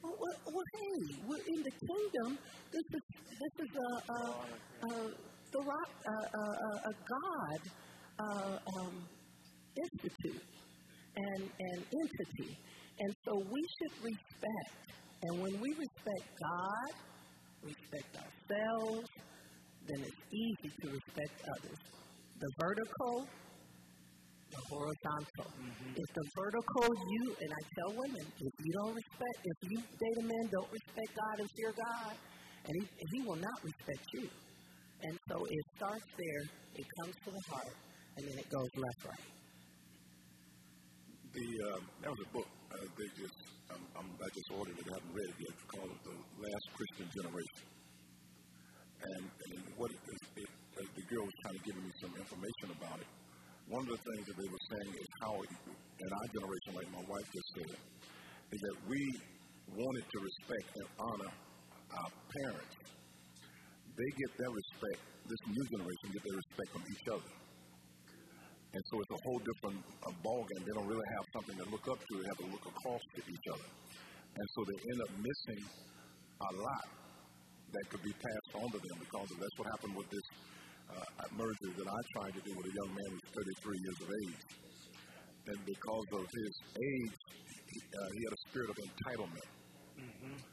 well, 0.02 0.16
well, 0.20 0.38
well 0.48 0.66
hey, 0.74 1.16
we're 1.28 1.46
in 1.56 1.64
the 1.64 1.72
kingdom. 1.72 2.38
This 2.72 2.84
is 2.94 3.02
this 3.40 3.68
is 3.68 3.72
a, 3.76 3.92
a, 4.12 4.22
a 4.84 5.14
a, 5.54 6.18
a, 6.34 6.90
a 6.90 6.94
God. 7.14 7.62
Uh, 8.20 8.58
um, 8.80 9.06
institute 9.78 10.44
and, 11.16 11.42
an 11.44 11.80
entity. 12.02 12.58
And 13.00 13.16
so 13.26 13.38
we 13.38 13.62
should 13.78 14.14
respect. 14.14 14.74
And 15.24 15.42
when 15.42 15.54
we 15.62 15.70
respect 15.70 16.26
God, 16.42 16.92
respect 17.64 18.12
ourselves, 18.18 19.08
then 19.88 20.00
it's 20.04 20.24
easy 20.32 20.70
to 20.84 20.86
respect 20.92 21.34
others. 21.58 21.80
The 22.40 22.50
vertical, 22.60 23.28
the 24.52 24.62
horizontal. 24.70 25.50
Mm-hmm. 25.58 25.96
If 25.96 26.10
the 26.14 26.26
vertical, 26.36 26.88
you, 26.92 27.24
and 27.40 27.50
I 27.52 27.62
tell 27.80 27.92
women, 27.96 28.26
if 28.40 28.54
you 28.60 28.72
don't 28.84 28.96
respect, 28.96 29.38
if 29.44 29.58
you 29.72 29.78
date 29.80 30.18
a 30.20 30.26
man, 30.28 30.44
don't 30.52 30.72
respect 30.72 31.10
God 31.16 31.36
and 31.40 31.50
fear 31.56 31.72
God, 31.72 32.16
and 32.68 32.74
he, 32.80 32.84
he 33.12 33.20
will 33.28 33.40
not 33.40 33.58
respect 33.64 34.06
you. 34.14 34.28
And 35.04 35.18
so 35.28 35.46
it 35.46 35.66
starts 35.76 36.10
there, 36.16 36.44
it 36.76 36.86
comes 37.00 37.16
to 37.26 37.32
the 37.32 37.44
heart, 37.52 37.76
and 38.18 38.28
then 38.28 38.38
it 38.40 38.50
goes 38.50 38.70
left, 38.76 39.08
right 39.08 39.43
the 41.34 41.48
uh, 41.66 41.80
that 42.02 42.10
was 42.14 42.22
a 42.22 42.30
book 42.30 42.50
uh, 42.74 42.86
they 42.98 43.10
just 43.18 43.38
um, 43.74 43.82
um, 43.98 44.08
I 44.22 44.30
just 44.34 44.50
ordered 44.54 44.78
it. 44.78 44.86
I 44.86 44.94
haven't 44.98 45.14
read 45.14 45.30
it 45.30 45.38
yet. 45.40 45.54
It's 45.54 45.68
called 45.70 45.94
The 46.06 46.16
Last 46.42 46.66
Christian 46.78 47.08
Generation. 47.10 47.64
And, 49.04 49.24
and 49.26 49.60
what 49.76 49.90
it, 49.92 50.00
it, 50.38 50.48
it, 50.48 50.90
the 50.96 51.06
girl 51.10 51.26
was 51.26 51.38
kind 51.44 51.56
of 51.58 51.62
giving 51.66 51.84
me 51.84 51.94
some 52.00 52.14
information 52.16 52.68
about 52.78 52.98
it. 53.02 53.10
One 53.68 53.84
of 53.84 53.92
the 53.92 54.02
things 54.04 54.24
that 54.30 54.38
they 54.38 54.50
were 54.50 54.66
saying 54.74 54.92
is 54.94 55.08
how 55.24 55.34
in 55.38 56.10
our 56.12 56.28
generation, 56.34 56.70
like 56.76 56.90
my 56.92 57.06
wife 57.08 57.28
just 57.34 57.50
said, 57.58 57.78
is 58.52 58.60
that 58.62 58.78
we 58.86 59.02
wanted 59.74 60.06
to 60.06 60.18
respect 60.22 60.68
and 60.78 60.88
honor 61.00 61.32
our 61.98 62.12
parents. 62.44 62.76
They 63.96 64.10
get 64.18 64.32
their 64.38 64.54
respect. 64.54 65.02
This 65.30 65.42
new 65.50 65.66
generation 65.78 66.06
get 66.14 66.24
their 66.26 66.38
respect 66.42 66.70
from 66.74 66.84
each 66.90 67.06
other. 67.10 67.43
And 68.74 68.82
so 68.90 68.94
it's 69.02 69.14
a 69.14 69.22
whole 69.22 69.42
different 69.46 69.80
uh, 70.02 70.10
ballgame. 70.26 70.66
They 70.66 70.74
don't 70.74 70.90
really 70.90 71.10
have 71.22 71.26
something 71.38 71.58
to 71.62 71.66
look 71.70 71.86
up 71.86 72.00
to. 72.02 72.12
They 72.18 72.30
have 72.34 72.42
to 72.42 72.50
look 72.50 72.66
across 72.66 73.02
to 73.16 73.22
each 73.30 73.48
other. 73.54 73.70
And 74.34 74.46
so 74.58 74.60
they 74.66 74.78
end 74.90 75.00
up 75.06 75.12
missing 75.22 75.64
a 76.42 76.52
lot 76.58 76.88
that 77.70 77.86
could 77.90 78.02
be 78.02 78.14
passed 78.18 78.52
on 78.58 78.68
to 78.74 78.80
them 78.82 78.98
because 78.98 79.30
that's 79.38 79.58
what 79.62 79.68
happened 79.78 79.94
with 79.94 80.10
this 80.10 80.28
uh, 80.90 81.26
merger 81.38 81.70
that 81.78 81.86
I 81.90 82.00
tried 82.18 82.34
to 82.34 82.42
do 82.42 82.52
with 82.58 82.66
a 82.66 82.74
young 82.74 82.92
man 82.98 83.10
who's 83.14 83.30
33 83.62 83.78
years 83.78 84.00
of 84.02 84.10
age. 84.10 84.42
And 85.54 85.58
because 85.70 86.08
of 86.18 86.26
his 86.26 86.54
age, 86.74 87.18
he, 87.70 87.78
uh, 87.78 88.10
he 88.14 88.20
had 88.26 88.34
a 88.34 88.42
spirit 88.50 88.70
of 88.74 88.78
entitlement. 88.82 89.50
Mm-hmm. 90.02 90.53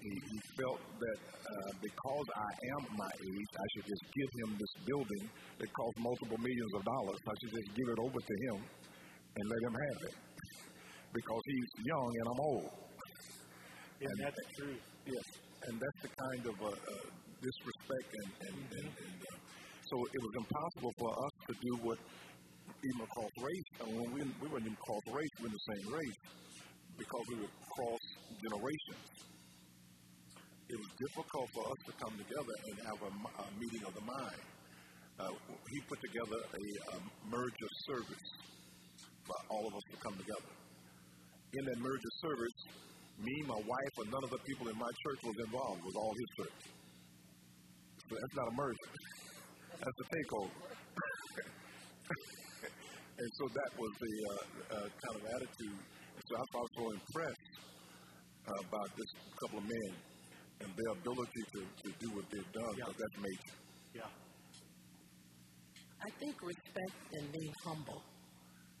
He, 0.00 0.12
he 0.16 0.38
felt 0.56 0.80
that 0.80 1.18
uh, 1.44 1.72
because 1.84 2.26
I 2.32 2.50
am 2.72 2.82
my 2.96 3.12
age, 3.20 3.50
I 3.52 3.66
should 3.76 3.86
just 3.92 4.04
give 4.16 4.30
him 4.40 4.50
this 4.56 4.72
building 4.88 5.24
that 5.60 5.68
costs 5.76 6.00
multiple 6.00 6.40
millions 6.40 6.72
of 6.72 6.82
dollars. 6.84 7.20
I 7.20 7.34
should 7.36 7.52
just 7.52 7.70
give 7.76 7.88
it 7.92 7.98
over 8.00 8.20
to 8.20 8.34
him 8.48 8.56
and 9.36 9.44
let 9.44 9.60
him 9.68 9.76
have 9.76 10.00
it 10.08 10.16
because 11.12 11.42
he's 11.44 11.70
young 11.84 12.10
and 12.16 12.26
I'm 12.32 12.40
old. 12.40 12.70
Yeah, 14.00 14.08
and 14.08 14.18
that's 14.24 14.42
true. 14.56 14.76
Yes, 15.04 15.26
and 15.68 15.74
that's 15.76 16.00
the 16.00 16.12
kind 16.16 16.42
of 16.48 16.56
uh, 16.64 16.72
uh, 16.72 17.06
disrespect 17.44 18.08
and, 18.16 18.30
and, 18.48 18.56
mm-hmm. 18.56 18.78
and, 18.80 18.88
and 18.88 19.16
uh, 19.20 19.36
so 19.84 19.96
it 20.00 20.20
was 20.24 20.34
impossible 20.40 20.92
for 20.96 21.10
us 21.12 21.34
to 21.50 21.54
do 21.60 21.72
what 21.84 21.98
even 22.80 23.00
across 23.04 23.32
race. 23.42 23.70
And 23.84 23.88
when 24.00 24.08
we, 24.14 24.20
we 24.40 24.46
weren't 24.48 24.64
even 24.64 24.78
cross 24.80 25.04
race, 25.12 25.34
we 25.36 25.42
were 25.44 25.52
in 25.52 25.56
the 25.60 25.66
same 25.76 25.86
race 25.92 26.20
because 26.96 27.24
we 27.28 27.36
were 27.44 27.52
cross 27.68 28.04
generations 28.40 29.29
it 30.70 30.78
was 30.78 30.90
difficult 31.02 31.50
for 31.50 31.66
us 31.66 31.80
to 31.90 31.92
come 31.98 32.14
together 32.14 32.54
and 32.70 32.78
have 32.86 33.02
a, 33.02 33.10
a 33.10 33.46
meeting 33.58 33.82
of 33.82 33.90
the 33.94 34.04
mind. 34.06 34.42
Uh, 35.18 35.34
he 35.66 35.82
put 35.90 35.98
together 35.98 36.38
a 36.46 36.64
um, 36.94 37.10
merger 37.26 37.70
service 37.90 38.26
for 39.26 39.34
all 39.50 39.66
of 39.66 39.74
us 39.74 39.82
to 39.90 39.98
come 39.98 40.14
together. 40.14 40.54
In 41.58 41.66
that 41.66 41.74
merger 41.82 42.12
service, 42.22 42.54
me, 43.18 43.34
my 43.50 43.58
wife, 43.58 43.94
and 43.98 44.14
none 44.14 44.22
of 44.22 44.30
the 44.30 44.38
people 44.46 44.70
in 44.70 44.78
my 44.78 44.86
church 45.02 45.18
was 45.26 45.34
involved. 45.42 45.82
It 45.82 45.90
was 45.90 45.98
all 45.98 46.14
his 46.14 46.30
church. 46.38 46.62
So 48.06 48.14
that's 48.14 48.36
not 48.38 48.46
a 48.48 48.54
merger. 48.54 48.90
That's 49.80 49.96
a 49.96 50.08
takeover. 50.12 50.60
and 53.16 53.30
so 53.40 53.48
that 53.48 53.70
was 53.80 53.92
the 53.96 54.14
uh, 54.28 54.76
uh, 54.76 54.92
kind 54.92 55.16
of 55.16 55.24
attitude. 55.24 55.80
And 55.80 56.22
so 56.28 56.36
I 56.36 56.44
was 56.52 56.68
so 56.76 56.84
impressed 57.00 57.48
uh, 58.44 58.60
by 58.68 58.84
this 58.92 59.08
couple 59.40 59.56
of 59.56 59.64
men 59.64 59.96
and 60.60 60.68
their 60.76 60.92
ability 60.92 61.42
to, 61.52 61.60
to 61.82 61.88
do 61.98 62.08
what 62.14 62.24
they've 62.30 62.52
done. 62.52 62.74
Yeah. 62.76 62.92
That's 62.92 63.18
major. 63.20 63.54
Yeah. 63.94 64.10
I 66.00 66.10
think 66.20 66.36
respect 66.42 66.96
and 67.12 67.32
being 67.32 67.54
humble. 67.64 68.02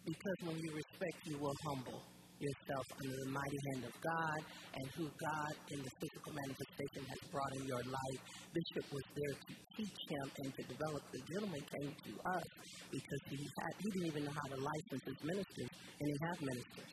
Because 0.04 0.38
when 0.44 0.56
you 0.56 0.72
respect, 0.72 1.16
you 1.24 1.36
will 1.36 1.56
humble 1.68 2.00
yourself 2.40 2.86
under 3.04 3.16
the 3.20 3.30
mighty 3.36 3.60
hand 3.68 3.84
of 3.84 3.94
God 4.00 4.40
and 4.72 4.84
who 4.96 5.04
God 5.20 5.52
in 5.76 5.78
the 5.84 5.92
physical 6.00 6.32
manifestation 6.32 7.04
has 7.04 7.20
brought 7.28 7.52
in 7.60 7.68
your 7.68 7.84
life. 7.84 8.20
Bishop 8.56 8.86
was 8.88 9.06
there 9.12 9.34
to 9.44 9.52
teach 9.76 10.00
him 10.08 10.26
and 10.40 10.48
to 10.56 10.62
develop. 10.72 11.04
The 11.12 11.20
gentleman 11.36 11.60
came 11.68 11.92
to 11.92 12.12
us 12.32 12.48
because 12.88 13.22
he 13.28 13.36
had 13.44 13.72
he 13.84 13.88
didn't 13.92 14.08
even 14.08 14.22
know 14.24 14.32
how 14.32 14.48
to 14.56 14.58
license 14.58 15.04
his 15.04 15.20
ministers, 15.20 15.70
and 16.00 16.06
he 16.08 16.16
had 16.24 16.36
ministers. 16.40 16.90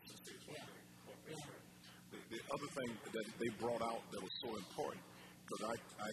Yeah. 0.51 0.67
yeah. 1.31 1.47
The, 2.11 2.19
the 2.27 2.36
other 2.51 2.69
thing 2.79 2.91
that 3.11 3.25
they 3.39 3.49
brought 3.59 3.83
out 3.83 4.01
that 4.11 4.21
was 4.23 4.35
so 4.43 4.49
important, 4.55 5.03
because 5.43 5.61
I, 5.67 5.75
I 6.03 6.09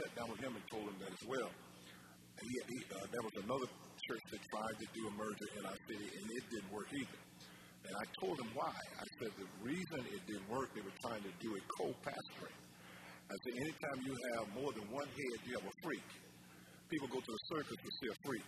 sat 0.00 0.10
down 0.16 0.28
with 0.32 0.40
him 0.40 0.52
and 0.56 0.64
told 0.70 0.88
him 0.88 0.96
that 1.00 1.12
as 1.12 1.24
well. 1.28 1.50
He, 2.40 2.50
he, 2.50 2.78
uh, 2.92 3.06
there 3.12 3.24
was 3.24 3.36
another 3.44 3.68
church 4.04 4.24
that 4.32 4.40
tried 4.52 4.76
to 4.80 4.86
do 4.92 5.02
a 5.08 5.12
merger 5.16 5.48
in 5.56 5.62
our 5.64 5.78
city, 5.88 6.08
and 6.08 6.24
it 6.28 6.44
didn't 6.50 6.70
work 6.72 6.88
either. 6.92 7.20
And 7.84 7.94
I 7.96 8.04
told 8.20 8.36
them 8.40 8.50
why. 8.56 8.72
I 8.72 9.06
said 9.20 9.30
the 9.36 9.48
reason 9.60 10.00
it 10.08 10.22
didn't 10.24 10.48
work, 10.48 10.72
they 10.72 10.80
were 10.80 10.98
trying 11.04 11.20
to 11.20 11.32
do 11.40 11.52
a 11.52 11.60
co-pastoring. 11.76 12.58
I 13.28 13.36
said 13.44 13.54
anytime 13.60 13.98
you 14.04 14.14
have 14.36 14.44
more 14.56 14.72
than 14.72 14.84
one 14.92 15.08
head, 15.08 15.36
you 15.44 15.52
have 15.56 15.64
a 15.68 15.76
freak. 15.84 16.08
People 16.88 17.08
go 17.08 17.20
to 17.20 17.32
a 17.32 17.42
circus 17.48 17.76
to 17.76 17.90
see 18.00 18.08
a 18.08 18.16
freak. 18.24 18.44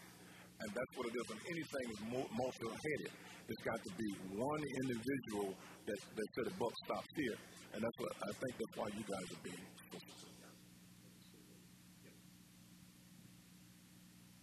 And 0.60 0.68
that's 0.72 0.92
what 0.96 1.04
it 1.08 1.14
is. 1.14 1.25
When 1.28 1.40
anything 1.52 1.86
is 1.92 2.00
multi-headed, 2.10 3.12
it's 3.48 3.62
got 3.62 3.78
to 3.78 3.92
be 3.96 4.08
one 4.34 4.62
individual 4.82 5.52
that, 5.86 6.00
that 6.16 6.26
said 6.34 6.44
the 6.48 6.56
buck 6.58 6.75
stops 6.84 7.12
here. 7.14 7.38
And 7.75 7.78
that's 7.84 7.98
what 8.00 8.12
I 8.25 8.30
think 8.40 8.52
that's 8.56 8.76
why 8.76 8.88
you 8.96 9.04
guys 9.04 9.26
are 9.36 9.42
being 9.44 9.64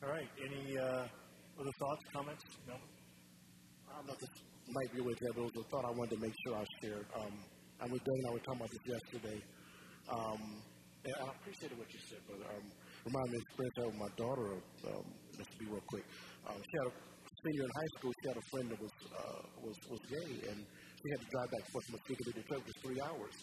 All 0.03 0.11
right. 0.11 0.27
Any 0.37 0.77
uh, 0.77 1.07
other 1.59 1.73
thoughts, 1.79 2.03
comments? 2.11 2.43
No? 2.67 2.75
I'm 3.87 4.05
not 4.05 4.17
might 4.19 4.91
be 4.95 5.01
with 5.01 5.17
there, 5.19 5.33
but 5.35 5.41
it 5.41 5.55
was 5.55 5.65
a 5.65 5.69
thought 5.69 5.85
I 5.85 5.91
wanted 5.91 6.15
to 6.15 6.21
make 6.21 6.35
sure 6.43 6.55
I 6.55 6.65
shared. 6.81 7.05
Um, 7.15 7.33
and 7.81 7.91
with 7.91 8.03
Doug 8.03 8.15
and 8.15 8.27
I 8.27 8.31
were 8.31 8.43
talking 8.43 8.61
about 8.63 8.71
this 8.71 8.85
yesterday. 8.87 9.39
Um, 10.07 10.41
and 11.03 11.13
I 11.19 11.27
appreciated 11.35 11.77
what 11.77 11.87
you 11.91 11.99
said, 12.07 12.19
brother. 12.27 12.47
um, 12.51 12.67
remind 13.05 13.27
me 13.31 13.35
of 13.37 13.43
experience 13.43 13.75
I 13.77 13.83
with 13.91 14.01
my 14.01 14.11
daughter. 14.15 14.47
Um, 14.87 15.05
to 15.33 15.57
be 15.59 15.65
real 15.65 15.83
quick, 15.89 16.05
um, 16.47 16.55
she 16.55 16.73
had 16.79 16.87
a 16.87 16.93
senior 17.43 17.65
in 17.65 17.73
high 17.73 17.91
school. 17.99 18.11
She 18.13 18.25
had 18.29 18.37
a 18.37 18.45
friend 18.53 18.65
that 18.71 18.79
was 18.79 18.95
uh, 19.11 19.41
was 19.65 19.77
was 19.91 20.01
gay, 20.07 20.31
and 20.53 20.57
she 20.63 21.07
had 21.11 21.19
to 21.19 21.29
drive 21.33 21.49
back 21.51 21.63
from 21.73 21.81
Muskegon 21.93 22.23
to 22.23 22.33
Detroit 22.37 22.63
for 22.63 22.75
three 22.85 22.99
hours, 23.03 23.35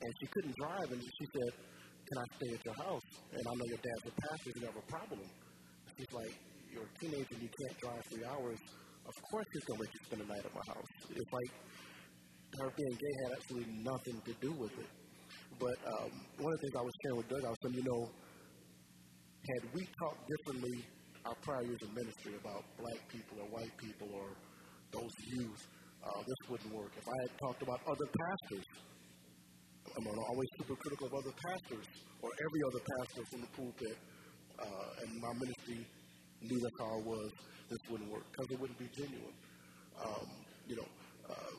and 0.00 0.10
she 0.22 0.26
couldn't 0.32 0.56
drive. 0.62 0.88
And 0.88 1.00
she 1.04 1.26
said, 1.36 1.50
"Can 2.08 2.16
I 2.16 2.26
stay 2.38 2.50
at 2.56 2.62
your 2.64 2.78
house?" 2.86 3.06
And 3.34 3.42
I 3.44 3.52
know 3.52 3.66
your 3.68 3.82
dad's 3.82 4.04
a 4.08 4.14
pastor. 4.14 4.48
You 4.56 4.62
have 4.70 4.78
a 4.78 4.86
problem. 4.88 5.26
She's 5.98 6.12
like, 6.14 6.34
"You're 6.72 6.88
a 6.88 6.94
teenager. 7.02 7.34
and 7.36 7.42
You 7.44 7.52
can't 7.52 7.76
drive 7.82 8.02
three 8.08 8.26
hours." 8.26 8.60
of 9.08 9.16
course 9.32 9.46
he's 9.52 9.64
going 9.64 9.78
to 9.80 9.82
let 9.88 9.92
you 9.96 10.00
spend 10.04 10.20
the 10.20 10.28
night 10.28 10.44
at 10.44 10.52
my 10.52 10.66
house. 10.68 10.92
It's 11.16 11.32
like 11.32 11.52
her 12.60 12.68
being 12.76 12.96
gay 13.00 13.14
had 13.24 13.30
absolutely 13.40 13.72
nothing 13.80 14.16
to 14.28 14.32
do 14.40 14.50
with 14.60 14.74
it. 14.76 14.90
But 15.56 15.76
um, 15.88 16.10
one 16.38 16.52
of 16.52 16.56
the 16.60 16.62
things 16.68 16.74
I 16.76 16.84
was 16.84 16.94
sharing 17.02 17.18
with 17.24 17.28
Doug, 17.32 17.42
I 17.44 17.50
was 17.50 17.60
saying, 17.64 17.76
you 17.80 17.86
know, 17.88 18.02
had 19.46 19.62
we 19.74 19.82
talked 20.02 20.22
differently 20.26 20.84
our 21.26 21.36
prior 21.42 21.64
years 21.64 21.82
of 21.82 21.90
ministry 21.94 22.34
about 22.40 22.64
black 22.78 23.00
people 23.08 23.36
or 23.40 23.48
white 23.52 23.74
people 23.78 24.08
or 24.12 24.28
those 24.92 25.14
youth, 25.38 25.62
uh, 26.04 26.20
this 26.24 26.40
wouldn't 26.48 26.72
work. 26.74 26.92
If 26.96 27.06
I 27.06 27.16
had 27.28 27.32
talked 27.38 27.62
about 27.62 27.80
other 27.86 28.08
pastors, 28.08 28.66
I'm 29.96 30.06
always 30.06 30.48
super 30.60 30.76
critical 30.76 31.06
of 31.08 31.14
other 31.14 31.34
pastors 31.48 31.86
or 32.22 32.30
every 32.30 32.60
other 32.68 32.82
pastor 32.84 33.22
from 33.30 33.40
the 33.40 33.50
pulpit, 33.56 33.96
uh, 34.58 35.02
and 35.02 35.08
my 35.20 35.32
ministry 35.32 35.86
knew 36.42 36.58
that's 36.60 36.78
how 36.80 36.98
it 36.98 37.06
was 37.06 37.30
this 37.68 37.78
wouldn't 37.90 38.10
work 38.10 38.24
because 38.30 38.46
it 38.50 38.60
wouldn't 38.60 38.78
be 38.78 38.88
genuine. 38.96 39.36
Um, 40.00 40.28
you 40.66 40.76
know, 40.76 40.88
uh, 41.28 41.54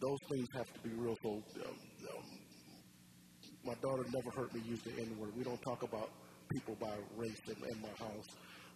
those 0.00 0.20
things 0.30 0.48
have 0.56 0.72
to 0.72 0.80
be 0.80 0.94
real. 0.96 1.16
So, 1.22 1.30
um, 1.64 1.76
um, 2.14 2.33
my 3.64 3.74
daughter 3.80 4.04
never 4.12 4.30
heard 4.36 4.52
me 4.54 4.60
use 4.68 4.82
the 4.82 4.92
N 4.92 5.16
word. 5.18 5.32
We 5.36 5.44
don't 5.44 5.60
talk 5.62 5.82
about 5.82 6.10
people 6.52 6.76
by 6.80 6.92
race 7.16 7.40
in, 7.48 7.56
in 7.56 7.80
my 7.80 7.94
house. 7.98 8.28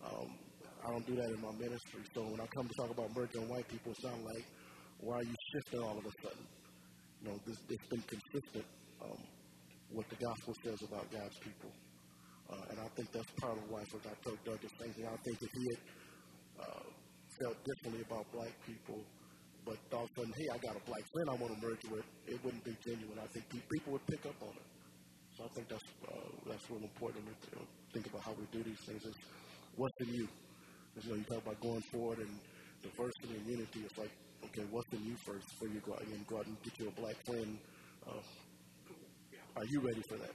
Um, 0.04 0.28
I 0.84 0.90
don't 0.90 1.06
do 1.06 1.14
that 1.16 1.28
in 1.28 1.40
my 1.40 1.52
ministry. 1.58 2.02
So 2.14 2.22
when 2.22 2.40
I 2.40 2.46
come 2.54 2.66
to 2.68 2.74
talk 2.80 2.90
about 2.90 3.10
merging 3.14 3.48
white 3.48 3.68
people, 3.68 3.92
it 3.92 4.00
sounds 4.00 4.24
like, 4.24 4.44
why 5.00 5.16
are 5.16 5.22
you 5.22 5.36
shifting 5.52 5.82
all 5.82 5.98
of 5.98 6.04
a 6.06 6.14
sudden? 6.22 6.46
You 7.22 7.28
know, 7.28 7.36
this, 7.46 7.58
it's 7.68 7.88
been 7.90 8.02
consistent 8.06 8.64
um, 9.02 9.20
what 9.92 10.08
the 10.08 10.16
gospel 10.16 10.54
says 10.64 10.80
about 10.86 11.10
God's 11.10 11.36
people. 11.42 11.70
Uh, 12.48 12.70
and 12.70 12.78
I 12.80 12.88
think 12.96 13.12
that's 13.12 13.30
part 13.42 13.58
of 13.58 13.64
why 13.68 13.84
forgot 13.92 14.16
to 14.24 14.30
Doug 14.46 14.60
the 14.62 14.72
same 14.80 14.92
thing. 14.94 15.04
I 15.04 15.18
think 15.20 15.36
if 15.42 15.52
he 15.52 15.64
had 15.68 15.80
uh, 16.64 16.86
felt 17.42 17.56
differently 17.60 18.02
about 18.08 18.24
black 18.32 18.54
people, 18.64 19.04
but 19.66 19.76
all 19.92 20.04
of 20.04 20.10
a 20.16 20.20
sudden, 20.20 20.32
hey, 20.32 20.48
I 20.54 20.58
got 20.64 20.74
a 20.80 20.84
black 20.88 21.04
friend 21.12 21.26
I 21.28 21.36
want 21.36 21.52
to 21.52 21.60
merge 21.60 21.84
with, 21.92 22.06
it 22.26 22.38
wouldn't 22.40 22.64
be 22.64 22.72
genuine. 22.80 23.18
I 23.20 23.28
think 23.28 23.44
people 23.68 23.92
would 23.92 24.06
pick 24.06 24.24
up 24.24 24.38
on 24.40 24.54
it. 24.56 24.77
So 25.38 25.44
I 25.44 25.48
think 25.54 25.68
that's 25.68 25.86
uh, 26.02 26.30
that's 26.50 26.66
real 26.68 26.82
important 26.82 27.22
to 27.22 27.46
you 27.54 27.62
know, 27.62 27.66
think 27.94 28.06
about 28.10 28.22
how 28.26 28.34
we 28.34 28.42
do 28.50 28.58
these 28.66 28.82
things. 28.90 29.06
Is 29.06 29.14
what's 29.76 29.94
in 30.00 30.10
you? 30.12 30.26
You 30.98 31.10
know, 31.10 31.14
you 31.14 31.22
talk 31.30 31.46
about 31.46 31.60
going 31.62 31.82
forward 31.94 32.18
and 32.18 32.34
diversity 32.82 33.38
and 33.38 33.46
unity. 33.46 33.86
It's 33.86 33.98
like, 33.98 34.10
okay, 34.50 34.66
what's 34.74 34.90
in 34.98 35.06
you 35.06 35.14
first 35.22 35.46
before 35.54 35.68
you 35.70 35.78
go 35.86 35.94
out 35.94 36.02
and 36.02 36.26
go 36.26 36.38
out 36.38 36.46
and 36.46 36.58
get 36.66 36.74
you 36.80 36.88
a 36.90 37.00
black 37.00 37.14
friend? 37.24 37.56
Uh, 38.02 38.18
are 39.54 39.66
you 39.70 39.78
ready 39.78 40.02
for 40.10 40.18
that? 40.18 40.34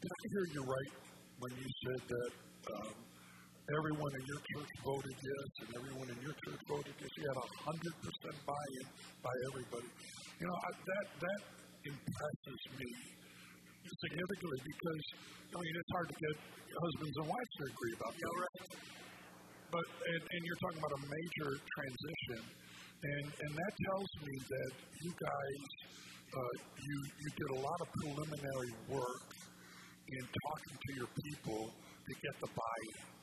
Did 0.00 0.08
I 0.08 0.24
hear 0.32 0.44
you 0.56 0.62
right 0.64 0.92
when 1.36 1.52
you 1.52 1.68
said 1.84 2.00
that 2.08 2.30
um, 2.72 3.11
everyone 3.78 4.12
in 4.12 4.24
your 4.28 4.42
church 4.52 4.70
voted 4.84 5.16
yes 5.16 5.48
and 5.64 5.70
everyone 5.80 6.08
in 6.12 6.18
your 6.20 6.36
church 6.44 6.60
voted 6.68 6.94
yes? 6.98 7.10
You 7.16 7.24
had 7.28 7.38
a 7.40 7.48
hundred 7.64 7.94
percent 8.04 8.36
buy-in 8.44 8.86
by 9.24 9.34
everybody. 9.52 9.88
You 10.40 10.46
know 10.48 10.56
I, 10.56 10.68
that 10.72 11.06
that 11.22 11.40
impresses 11.82 12.60
me 12.78 12.90
significantly 13.82 14.60
because 14.62 15.02
I 15.52 15.56
mean 15.60 15.74
it's 15.76 15.92
hard 15.92 16.08
to 16.08 16.16
get 16.16 16.34
husbands 16.72 17.14
and 17.20 17.26
wives 17.28 17.52
to 17.52 17.62
agree 17.68 17.94
about 17.96 18.12
that. 18.12 18.22
Yeah, 18.22 18.42
right. 18.42 19.02
But 19.72 19.86
and, 19.88 20.22
and 20.22 20.40
you're 20.44 20.60
talking 20.60 20.80
about 20.84 20.94
a 21.00 21.02
major 21.08 21.50
transition, 21.56 22.40
and 23.08 23.24
and 23.24 23.50
that 23.56 23.72
tells 23.88 24.10
me 24.20 24.34
that 24.36 24.72
you 25.00 25.10
guys 25.16 25.64
uh, 26.32 26.54
you 26.76 26.96
you 27.24 27.28
did 27.40 27.50
a 27.56 27.60
lot 27.60 27.78
of 27.80 27.88
preliminary 28.04 28.72
work 28.88 29.28
in 30.12 30.22
talking 30.28 30.76
to 30.76 30.90
your 31.00 31.10
people 31.24 31.72
to 31.72 32.12
get 32.20 32.34
the 32.40 32.50
buy-in. 32.52 33.21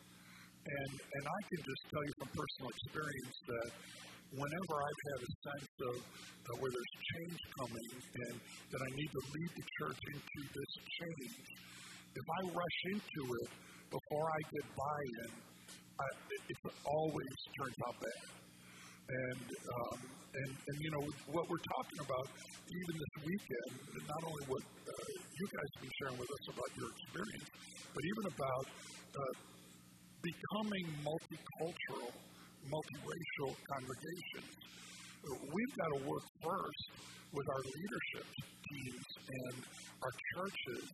And, 0.69 0.91
and 0.93 1.23
I 1.25 1.39
can 1.49 1.61
just 1.65 1.83
tell 1.89 2.03
you 2.05 2.13
from 2.21 2.29
personal 2.29 2.69
experience 2.69 3.37
that 3.49 3.69
whenever 4.37 4.75
I've 4.77 5.01
had 5.09 5.19
a 5.25 5.31
sense 5.41 5.73
of 5.89 5.95
uh, 5.97 6.49
where 6.61 6.69
there's 6.69 6.93
change 7.17 7.41
coming 7.57 7.89
and 7.97 8.35
that 8.69 8.81
I 8.85 8.89
need 8.93 9.09
to 9.09 9.21
lead 9.33 9.51
the 9.57 9.65
church 9.81 10.01
into 10.13 10.39
this 10.45 10.71
change, 11.01 11.41
if 12.13 12.27
I 12.29 12.39
rush 12.53 12.79
into 12.93 13.21
it 13.41 13.49
before 13.89 14.25
I 14.29 14.39
get 14.53 14.65
buy-in, 14.77 15.31
I, 15.97 16.07
it, 16.37 16.41
it 16.53 16.57
always 16.85 17.35
turns 17.57 17.77
out 17.89 17.97
bad. 17.97 18.25
And, 19.09 19.47
um, 19.49 19.97
and, 20.37 20.51
and, 20.53 20.77
you 20.85 20.91
know, 20.93 21.01
what 21.33 21.49
we're 21.49 21.65
talking 21.73 21.99
about, 22.05 22.29
even 22.69 22.93
this 22.93 23.13
weekend, 23.25 23.71
not 24.05 24.21
only 24.21 24.43
what 24.45 24.63
uh, 24.85 25.09
you 25.33 25.45
guys 25.49 25.65
have 25.73 25.81
been 25.81 25.95
sharing 25.97 26.17
with 26.21 26.29
us 26.29 26.43
about 26.53 26.69
your 26.77 26.89
experience, 26.93 27.49
but 27.89 28.03
even 28.05 28.25
about 28.29 28.65
uh, 29.17 29.33
becoming 30.21 30.85
multicultural, 31.03 32.11
multiracial 32.67 33.51
congregations. 33.71 34.51
We've 35.23 35.75
got 35.75 35.89
to 35.95 35.99
work 36.09 36.25
first 36.43 36.85
with 37.33 37.47
our 37.49 37.63
leadership 37.63 38.27
teams 38.67 39.07
and 39.29 39.55
our 40.03 40.13
churches 40.35 40.85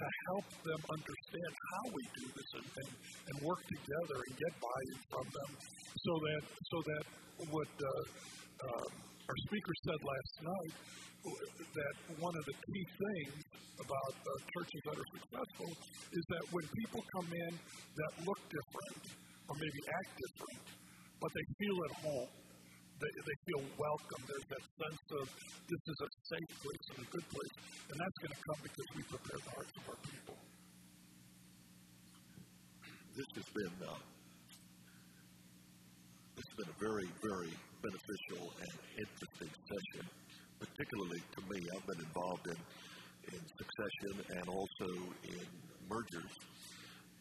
to 0.00 0.06
help 0.32 0.48
them 0.64 0.80
understand 0.88 1.52
how 1.72 1.84
we 1.92 2.02
do 2.16 2.26
this 2.32 2.50
and, 2.56 2.68
and, 2.80 2.90
and 3.28 3.34
work 3.44 3.60
together 3.68 4.16
and 4.16 4.32
get 4.32 4.52
buy-in 4.56 5.00
from 5.12 5.26
them 5.28 5.50
so 6.00 6.12
that 6.16 6.42
so 6.72 6.76
that 6.88 7.04
what 7.52 7.68
uh, 7.68 7.88
uh, 8.64 8.86
our 9.28 9.38
speaker 9.46 9.74
said 9.84 10.00
last 10.00 10.34
night 10.40 10.74
that 11.20 11.94
one 12.16 12.32
of 12.32 12.44
the 12.48 12.56
key 12.56 12.84
things 12.96 13.49
about 13.80 14.12
uh, 14.12 14.30
churches 14.52 14.80
that 14.84 14.96
are 14.96 15.10
successful 15.16 15.70
is 16.12 16.24
that 16.28 16.44
when 16.52 16.64
people 16.76 17.00
come 17.16 17.28
in 17.32 17.52
that 17.96 18.12
look 18.28 18.40
different 18.52 19.02
or 19.48 19.54
maybe 19.56 19.80
act 19.88 20.10
different, 20.20 20.60
but 21.20 21.30
they 21.32 21.46
feel 21.58 21.76
at 21.88 21.94
home, 22.04 22.32
they, 23.00 23.12
they 23.24 23.36
feel 23.48 23.62
welcome. 23.80 24.20
There's 24.28 24.48
that 24.52 24.64
sense 24.76 25.04
of 25.20 25.24
this 25.66 25.82
is 25.88 25.98
a 26.04 26.10
safe 26.28 26.52
place 26.60 26.86
and 26.92 26.98
a 27.00 27.08
good 27.08 27.26
place. 27.32 27.54
And 27.88 27.96
that's 27.96 28.18
going 28.20 28.34
to 28.36 28.42
come 28.44 28.60
because 28.60 28.88
we 28.92 29.02
prepare 29.08 29.40
the 29.40 29.52
hearts 29.56 29.74
of 29.80 29.84
our 29.88 30.00
people. 30.04 30.36
This 33.16 33.30
has 33.40 33.48
been 33.56 33.76
uh, 33.88 34.00
it's 36.40 36.56
been 36.56 36.72
a 36.72 36.80
very, 36.80 37.08
very 37.20 37.52
beneficial 37.84 38.48
and 38.64 38.74
interesting 38.96 39.52
session, 39.68 40.04
particularly 40.56 41.20
to 41.36 41.40
me. 41.52 41.58
I've 41.68 41.84
been 41.84 42.00
involved 42.00 42.46
in, 42.48 42.56
in 43.32 43.42
succession 43.58 44.14
and 44.38 44.48
also 44.48 44.88
in 45.24 45.46
mergers. 45.88 46.32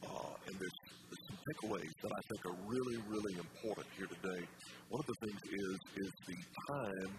Uh, 0.06 0.34
and 0.48 0.56
there's, 0.56 0.78
there's 1.10 1.26
some 1.28 1.40
takeaways 1.50 1.94
that 2.02 2.14
I 2.16 2.22
think 2.30 2.40
are 2.46 2.60
really, 2.66 2.98
really 3.10 3.36
important 3.38 3.88
here 3.98 4.08
today. 4.08 4.42
One 4.90 5.02
of 5.02 5.08
the 5.08 5.20
things 5.26 5.42
is 5.44 5.78
is 6.08 6.12
the 6.26 6.40
time 6.72 7.12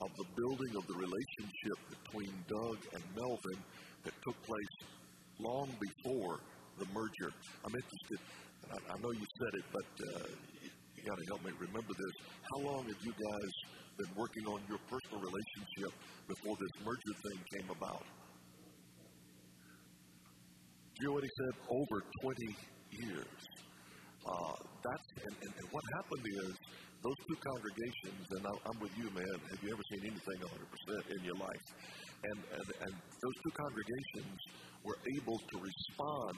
of 0.00 0.10
the 0.16 0.26
building 0.36 0.72
of 0.76 0.84
the 0.86 0.96
relationship 0.98 1.78
between 1.90 2.32
Doug 2.46 2.78
and 2.94 3.02
Melvin 3.16 3.60
that 4.04 4.14
took 4.22 4.36
place 4.46 4.74
long 5.38 5.68
before 5.78 6.38
the 6.78 6.86
merger. 6.94 7.30
I'm 7.64 7.74
interested. 7.74 8.18
I, 8.70 8.76
I 8.92 8.96
know 9.00 9.10
you 9.10 9.26
said 9.38 9.52
it, 9.54 9.66
but 9.72 9.88
uh, 10.04 10.28
you, 10.62 10.70
you 10.96 11.02
got 11.02 11.18
to 11.18 11.26
help 11.26 11.44
me 11.44 11.52
remember 11.58 11.94
this. 11.94 12.14
How 12.52 12.58
long 12.62 12.84
have 12.86 13.00
you 13.02 13.14
guys 13.14 13.52
been 13.98 14.12
working 14.14 14.46
on 14.46 14.60
your 14.68 14.78
personal 14.90 15.18
relationship 15.18 15.92
before 16.28 16.54
this 16.60 16.74
merger 16.84 17.14
thing 17.26 17.38
came 17.58 17.70
about? 17.70 18.02
You 21.00 21.12
already 21.12 21.30
said 21.38 21.54
over 21.70 22.02
20 22.22 22.56
years. 22.90 23.38
Uh, 24.26 24.54
that's 24.82 25.06
and, 25.22 25.34
and, 25.46 25.52
and 25.54 25.66
what 25.70 25.84
happened 25.94 26.26
is 26.42 26.52
those 27.06 27.14
two 27.30 27.38
congregations, 27.38 28.26
and 28.34 28.42
I'm 28.42 28.78
with 28.82 28.90
you, 28.98 29.06
man. 29.14 29.38
Have 29.46 29.62
you 29.62 29.70
ever 29.70 29.84
seen 29.94 30.10
anything 30.10 30.38
100% 30.42 31.14
in 31.14 31.22
your 31.22 31.38
life? 31.38 31.64
And, 32.26 32.38
and, 32.50 32.66
and 32.82 32.92
those 33.22 33.36
two 33.46 33.54
congregations 33.54 34.38
were 34.82 34.98
able 35.14 35.38
to 35.38 35.56
respond 35.62 36.34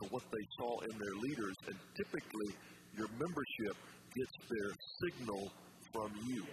to 0.00 0.02
what 0.08 0.24
they 0.32 0.44
saw 0.56 0.72
in 0.88 0.94
their 0.96 1.16
leaders, 1.28 1.56
and 1.68 1.76
typically 2.00 2.50
your 2.96 3.08
membership 3.12 3.76
gets 4.16 4.34
their 4.48 4.70
signal 5.04 5.52
from 5.92 6.08
you. 6.24 6.48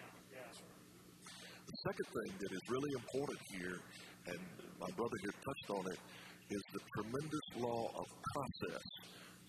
The 1.24 1.78
second 1.88 2.08
thing 2.12 2.32
that 2.36 2.52
is 2.52 2.64
really 2.68 2.92
important 3.00 3.40
here, 3.48 3.80
and 4.28 4.40
my 4.76 4.92
brother 5.00 5.18
here 5.24 5.32
touched 5.32 5.70
on 5.72 5.84
it, 5.96 6.00
is 6.50 6.62
the 6.74 6.82
tremendous 6.94 7.48
law 7.58 7.90
of 7.98 8.06
process. 8.34 8.86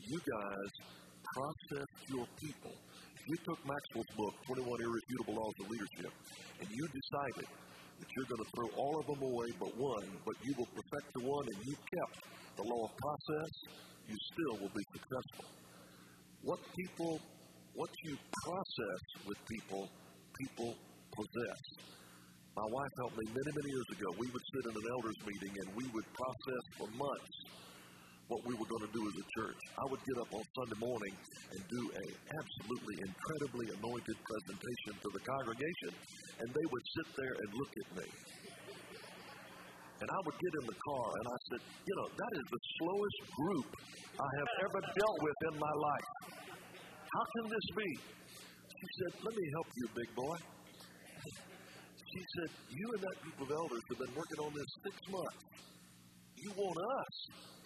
You 0.00 0.17
guys 0.17 0.71
process 1.35 1.88
your 2.09 2.26
people. 2.41 2.73
If 3.17 3.25
you 3.29 3.37
took 3.45 3.61
Maxwell's 3.67 4.12
book, 4.17 4.35
21 4.47 4.81
Irrefutable 4.81 5.35
Laws 5.35 5.55
of 5.61 5.71
Leadership, 5.71 6.12
and 6.61 6.69
you 6.71 6.85
decided 6.88 7.49
that 8.00 8.09
you're 8.17 8.31
going 8.31 8.45
to 8.45 8.50
throw 8.57 8.69
all 8.81 9.00
of 9.00 9.07
them 9.07 9.23
away 9.23 9.49
but 9.61 9.76
one, 9.76 10.07
but 10.25 10.37
you 10.43 10.55
will 10.57 10.69
perfect 10.73 11.09
the 11.15 11.25
one 11.26 11.45
and 11.45 11.59
you 11.67 11.75
kept 11.75 12.17
the 12.57 12.65
law 12.65 12.85
of 12.85 12.93
process, 12.97 13.53
you 14.09 14.17
still 14.33 14.57
will 14.61 14.73
be 14.73 14.85
successful. 14.93 15.45
What 16.43 16.61
people, 16.76 17.21
what 17.75 17.91
you 18.05 18.17
process 18.45 19.03
with 19.26 19.38
people, 19.49 19.88
people 20.38 20.75
possess. 21.12 21.61
My 22.57 22.65
wife 22.73 22.95
helped 23.05 23.17
me 23.21 23.27
many, 23.37 23.53
many 23.53 23.69
years 23.69 23.89
ago. 24.01 24.09
We 24.17 24.29
would 24.33 24.47
sit 24.49 24.65
in 24.65 24.75
an 24.81 24.87
elders 24.97 25.19
meeting 25.29 25.53
and 25.61 25.69
we 25.77 25.85
would 25.93 26.09
process 26.17 26.65
for 26.81 26.89
months 26.97 27.37
what 28.33 28.41
we 28.49 28.57
were 28.57 28.69
going 28.73 28.85
to 28.89 28.95
do 28.97 29.03
as 29.05 29.17
a 29.21 29.27
church. 29.37 29.61
I 29.77 29.85
would 29.93 30.03
get 30.03 30.17
up 30.25 30.31
on 30.41 30.43
Sunday 30.57 30.81
morning 30.81 31.15
and 31.53 31.61
do 31.69 31.83
an 32.01 32.09
absolutely 32.33 32.97
incredibly 33.05 33.67
anointed 33.77 34.17
presentation 34.25 34.93
to 35.05 35.09
the 35.15 35.23
congregation, 35.23 35.93
and 36.41 36.49
they 36.51 36.67
would 36.67 36.87
sit 36.97 37.09
there 37.21 37.35
and 37.39 37.49
look 37.61 37.73
at 37.77 37.89
me. 38.03 38.09
And 40.01 40.09
I 40.09 40.21
would 40.25 40.39
get 40.41 40.53
in 40.57 40.65
the 40.65 40.79
car 40.81 41.09
and 41.13 41.27
I 41.29 41.39
said, 41.53 41.61
you 41.61 41.95
know, 42.01 42.09
that 42.09 42.33
is 42.41 42.47
the 42.57 42.63
slowest 42.81 43.21
group 43.37 43.69
I 44.17 44.31
have 44.41 44.51
ever 44.65 44.81
dealt 44.97 45.19
with 45.21 45.39
in 45.53 45.55
my 45.61 45.75
life. 45.77 46.09
How 47.05 47.25
can 47.37 47.45
this 47.53 47.67
be? 47.85 47.91
She 48.65 48.89
said, 48.97 49.13
let 49.29 49.35
me 49.37 49.45
help 49.53 49.69
you, 49.77 49.85
big 49.93 50.11
boy. 50.17 50.37
She 52.17 52.25
said, 52.41 52.49
you 52.73 52.89
and 52.97 53.02
that 53.05 53.17
group 53.21 53.39
of 53.45 53.50
elders 53.52 53.85
have 53.93 54.00
been 54.00 54.15
working 54.17 54.41
on 54.41 54.49
this 54.57 54.71
six 54.89 54.97
months. 55.13 55.37
You 56.41 56.49
want 56.57 56.81
us 56.81 57.15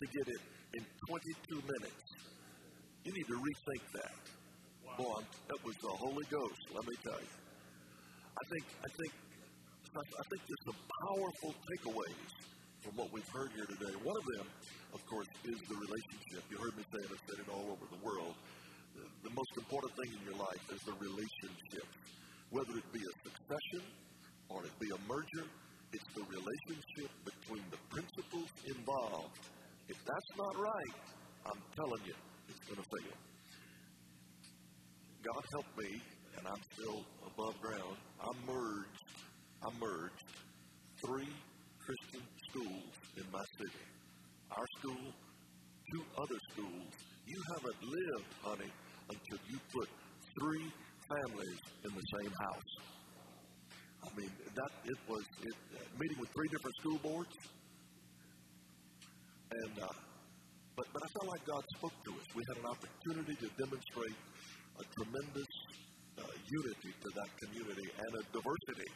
to 0.02 0.04
get 0.10 0.26
it 0.26 0.42
in 0.74 0.82
22 1.06 1.54
minutes. 1.70 2.02
You 3.06 3.14
need 3.14 3.30
to 3.30 3.38
rethink 3.38 3.82
that. 3.94 4.18
Wow. 4.82 4.98
Boy, 4.98 5.20
that 5.22 5.60
was 5.62 5.76
the 5.78 5.94
Holy 5.94 6.26
Ghost, 6.34 6.66
let 6.74 6.82
me 6.82 6.98
tell 6.98 7.22
you. 7.22 7.34
I 8.26 8.44
think, 8.50 8.64
I 8.82 8.90
think, 8.90 9.12
I 9.94 10.24
think 10.34 10.40
there's 10.42 10.66
some 10.66 10.82
powerful 10.98 11.54
takeaways 11.70 12.30
from 12.82 12.98
what 12.98 13.14
we've 13.14 13.30
heard 13.30 13.54
here 13.54 13.70
today. 13.70 13.94
One 14.02 14.18
of 14.18 14.26
them, 14.34 14.50
of 14.98 15.00
course, 15.06 15.30
is 15.46 15.62
the 15.70 15.78
relationship. 15.78 16.42
You 16.50 16.58
heard 16.58 16.74
me 16.74 16.82
say 16.90 16.98
it, 16.98 17.06
I've 17.06 17.22
said 17.22 17.38
it 17.38 17.48
all 17.54 17.70
over 17.70 17.86
the 17.86 18.02
world. 18.02 18.34
The, 18.98 19.30
the 19.30 19.30
most 19.30 19.54
important 19.54 19.94
thing 19.94 20.10
in 20.18 20.22
your 20.26 20.38
life 20.42 20.64
is 20.74 20.82
the 20.82 20.98
relationship. 20.98 21.86
Whether 22.50 22.82
it 22.82 22.88
be 22.90 22.98
a 22.98 23.14
succession 23.22 23.86
be 24.80 24.88
a 24.88 25.00
merger, 25.06 25.46
it's 25.92 26.08
the 26.16 26.24
relationship 26.24 27.10
between 27.24 27.62
the 27.70 27.76
principals 27.92 28.48
involved. 28.64 29.36
If 29.88 29.96
that's 30.06 30.32
not 30.38 30.56
right, 30.56 30.96
I'm 31.44 31.60
telling 31.76 32.02
you, 32.06 32.14
it's 32.48 32.64
going 32.64 32.80
to 32.80 32.88
fail. 32.88 33.16
God 35.20 35.44
help 35.52 35.66
me, 35.76 36.00
and 36.38 36.46
I'm 36.46 36.62
still 36.72 37.04
above 37.28 37.60
ground. 37.60 37.96
I 38.24 38.30
merged, 38.46 39.04
I 39.62 39.68
merged 39.76 40.24
three 41.04 41.34
Christian 41.84 42.24
schools 42.48 42.92
in 43.18 43.24
my 43.30 43.44
city. 43.58 43.84
Our 44.50 44.66
school, 44.80 45.12
two 45.92 46.02
other 46.16 46.40
schools. 46.52 46.92
You 47.26 47.36
haven't 47.52 47.80
lived, 47.84 48.30
honey, 48.42 48.72
until 49.10 49.38
you 49.50 49.58
put 49.74 49.88
three 50.40 50.72
families 51.08 51.60
in 51.84 51.90
the 51.92 52.06
same 52.16 52.32
house. 52.32 52.99
I 54.10 54.20
mean, 54.20 54.30
that 54.54 54.72
it 54.84 54.98
was 55.06 55.22
it, 55.42 55.54
meeting 55.98 56.18
with 56.18 56.30
three 56.34 56.48
different 56.50 56.76
school 56.82 56.98
boards, 56.98 57.34
and 59.54 59.74
uh, 59.78 59.86
but 60.74 60.86
but 60.92 61.02
I 61.04 61.08
felt 61.14 61.28
like 61.30 61.44
God 61.46 61.62
spoke 61.78 61.94
to 61.94 62.10
us. 62.18 62.26
We 62.34 62.42
had 62.50 62.58
an 62.58 62.68
opportunity 62.74 63.34
to 63.38 63.48
demonstrate 63.54 64.18
a 64.82 64.84
tremendous 64.98 65.52
uh, 66.18 66.26
unity 66.26 66.90
to 66.90 67.08
that 67.14 67.30
community 67.38 67.86
and 68.02 68.10
a 68.18 68.22
diversity 68.34 68.90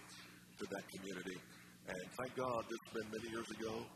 to 0.59 0.64
that 0.66 0.85
community. 0.98 1.38
And 1.87 2.03
thank 2.18 2.35
God, 2.35 2.64
this 2.66 2.81
has 2.83 2.92
been 2.98 3.09
many 3.14 3.29
years 3.31 3.50
ago, 3.55 3.87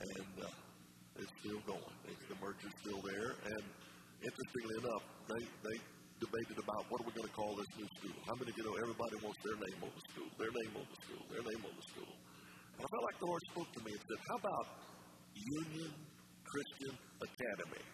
and 0.00 0.34
uh, 0.40 1.20
it's 1.20 1.32
still 1.44 1.60
going. 1.68 1.96
It's, 2.08 2.24
the 2.32 2.38
merger's 2.40 2.72
still 2.80 3.02
there, 3.04 3.36
and 3.44 3.64
interestingly 4.24 4.76
enough, 4.80 5.04
they 5.28 5.42
they 5.68 5.76
debated 6.20 6.56
about 6.56 6.82
what 6.88 7.04
are 7.04 7.06
we 7.08 7.12
going 7.12 7.28
to 7.28 7.36
call 7.36 7.52
this 7.56 7.68
new 7.76 7.88
school. 8.00 8.16
How 8.24 8.34
many 8.40 8.48
of 8.52 8.56
you 8.56 8.64
know 8.64 8.76
everybody 8.80 9.16
wants 9.20 9.40
their 9.44 9.58
name 9.60 9.78
on 9.84 9.92
the 9.92 10.02
school, 10.08 10.28
their 10.40 10.52
name 10.52 10.72
on 10.80 10.86
the 10.88 10.98
school, 11.04 11.22
their 11.28 11.44
name 11.44 11.62
on 11.64 11.74
the 11.76 11.86
school? 11.92 12.12
And 12.76 12.80
I 12.84 12.88
felt 12.88 13.04
like 13.04 13.18
the 13.20 13.28
Lord 13.28 13.42
spoke 13.52 13.70
to 13.76 13.80
me 13.84 13.90
and 13.92 14.02
said, 14.04 14.20
How 14.32 14.36
about 14.40 14.66
Union 15.36 15.92
Christian 16.44 16.94
Academy? 17.20 17.84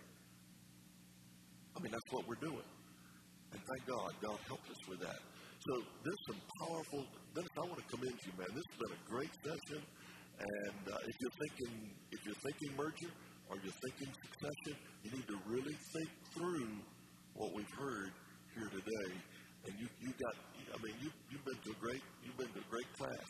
I 1.74 1.78
mean, 1.82 1.92
that's 1.92 2.10
what 2.14 2.22
we're 2.30 2.42
doing. 2.42 2.68
And 3.52 3.60
thank 3.60 3.82
God, 3.90 4.10
God 4.22 4.38
helped 4.46 4.68
us 4.70 4.82
with 4.86 5.00
that. 5.02 5.20
So 5.66 5.72
there's 6.02 6.22
some 6.26 6.40
powerful. 6.62 7.06
Dennis, 7.34 7.54
I 7.54 7.64
want 7.66 7.78
to 7.78 7.88
commend 7.90 8.18
you, 8.26 8.32
man. 8.34 8.50
This 8.50 8.66
has 8.66 8.78
been 8.82 8.94
a 8.98 9.02
great 9.06 9.34
session. 9.46 9.80
And 10.42 10.82
uh, 10.90 11.10
if 11.10 11.14
you're 11.22 11.36
thinking, 11.38 11.74
if 12.10 12.20
you're 12.26 12.42
thinking 12.42 12.70
merger 12.74 13.12
or 13.46 13.56
you're 13.62 13.78
thinking 13.86 14.10
succession, 14.10 14.74
you 15.06 15.10
need 15.14 15.26
to 15.30 15.38
really 15.46 15.76
think 15.94 16.10
through 16.34 16.70
what 17.34 17.52
we've 17.54 17.74
heard 17.78 18.12
here 18.54 18.68
today. 18.68 19.10
And 19.64 19.72
you, 19.78 19.86
you 20.02 20.10
got, 20.18 20.34
I 20.74 20.78
mean, 20.82 20.96
you, 20.98 21.08
you've 21.30 21.44
been 21.46 21.60
to 21.64 21.70
a 21.70 21.78
great, 21.78 22.02
you've 22.26 22.36
been 22.36 22.50
to 22.50 22.60
a 22.60 22.70
great 22.70 22.90
class 22.98 23.28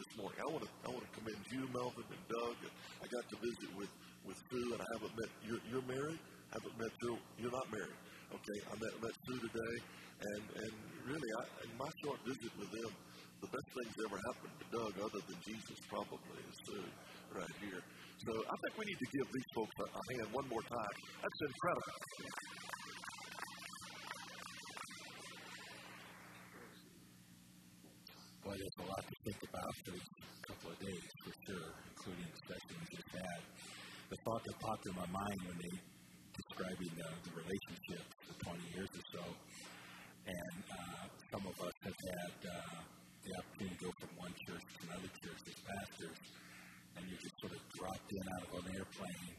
this 0.00 0.10
morning. 0.16 0.38
I 0.40 0.48
want 0.48 0.64
to, 0.64 0.70
I 0.84 0.88
want 0.90 1.04
to 1.04 1.12
commend 1.12 1.44
you, 1.52 1.68
Melvin 1.70 2.08
and 2.08 2.24
Doug. 2.26 2.56
I 2.98 3.06
got 3.06 3.24
to 3.30 3.36
visit 3.38 3.70
with, 3.76 3.92
with 4.24 4.38
Sue, 4.48 4.72
and 4.74 4.80
I 4.80 4.88
haven't 4.96 5.14
met, 5.14 5.30
you're, 5.44 5.62
you're 5.68 5.86
married? 5.86 6.18
Haven't 6.50 6.76
met 6.80 6.92
Joe, 7.04 7.18
you're 7.36 7.52
not 7.52 7.68
married. 7.68 7.98
Okay, 8.32 8.58
I 8.66 8.74
met, 8.80 8.92
met 9.04 9.14
Sue 9.28 9.38
today, 9.44 9.74
and, 10.24 10.42
and 10.64 10.72
really, 11.04 11.30
I, 11.38 11.68
in 11.68 11.72
my 11.76 11.90
short 12.02 12.18
visit 12.24 12.52
with 12.56 12.70
them, 12.72 12.90
the 13.44 13.50
best 13.52 13.68
things 13.76 13.94
ever 14.08 14.18
happened 14.32 14.54
to 14.56 14.66
Doug, 14.72 14.92
other 15.04 15.22
than 15.28 15.38
Jesus, 15.44 15.78
probably, 15.92 16.40
is 16.48 16.56
Sue 16.64 16.88
right 17.36 17.54
here. 17.60 17.82
So 18.24 18.32
I 18.32 18.56
think 18.64 18.72
we 18.80 18.84
need 18.88 19.00
to 19.04 19.10
give 19.20 19.26
these 19.28 19.50
folks 19.52 19.76
a, 19.84 19.86
a 19.92 20.02
hand 20.16 20.28
one 20.32 20.46
more 20.48 20.64
time. 20.64 20.96
That's 21.20 21.40
incredible. 21.44 22.53
Think 29.24 29.40
about 29.48 29.72
for 29.80 29.90
these 29.96 30.10
couple 30.44 30.68
of 30.68 30.78
days, 30.84 31.08
for 31.24 31.32
sure, 31.48 31.68
including 31.96 32.28
the 32.28 32.40
session 32.44 32.72
we 32.76 32.86
just 32.92 33.08
had. 33.16 33.40
The 34.12 34.20
thought 34.20 34.44
that 34.44 34.56
popped 34.60 34.84
in 34.84 34.94
my 35.00 35.08
mind 35.08 35.38
when 35.48 35.56
they 35.64 35.74
describing 36.36 36.92
uh, 37.00 37.08
the 37.24 37.32
relationship 37.40 38.04
for 38.20 38.52
20 38.52 38.60
years 38.76 38.90
or 38.92 39.04
so, 39.16 39.24
and 40.28 40.60
uh, 40.76 41.08
some 41.32 41.40
of 41.48 41.56
us 41.56 41.72
have 41.88 41.96
had 41.96 42.32
uh, 42.52 42.76
the 43.24 43.32
opportunity 43.32 43.72
to 43.72 43.84
go 43.88 43.90
from 43.96 44.12
one 44.28 44.34
church 44.44 44.60
to 44.60 44.80
another 44.92 45.10
church 45.24 45.40
as 45.48 45.56
pastors, 45.72 46.20
and 47.00 47.08
you 47.08 47.16
just 47.16 47.36
sort 47.40 47.56
of 47.56 47.60
dropped 47.80 48.10
in 48.12 48.24
out 48.28 48.44
of 48.44 48.50
an 48.60 48.76
airplane 48.76 49.32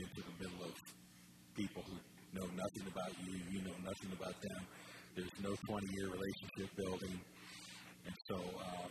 into 0.00 0.20
the 0.24 0.34
middle 0.40 0.64
of 0.64 0.72
people 1.52 1.84
who 1.84 1.96
know 2.32 2.48
nothing 2.56 2.88
about 2.88 3.12
you, 3.20 3.36
you 3.52 3.60
know 3.68 3.76
nothing 3.84 4.08
about 4.16 4.36
them. 4.40 4.60
there's 5.12 5.36
no 5.44 5.52
20 5.68 5.84
year 5.92 6.08
relationship 6.08 6.72
building. 6.80 7.20
And 8.06 8.14
so, 8.30 8.38
um, 8.38 8.90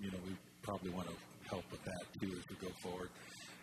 you 0.00 0.10
know, 0.10 0.20
we 0.24 0.32
probably 0.62 0.90
want 0.90 1.08
to 1.08 1.16
help 1.48 1.64
with 1.70 1.82
that 1.84 2.04
too 2.20 2.32
as 2.32 2.44
we 2.48 2.56
go 2.56 2.72
forward. 2.82 3.10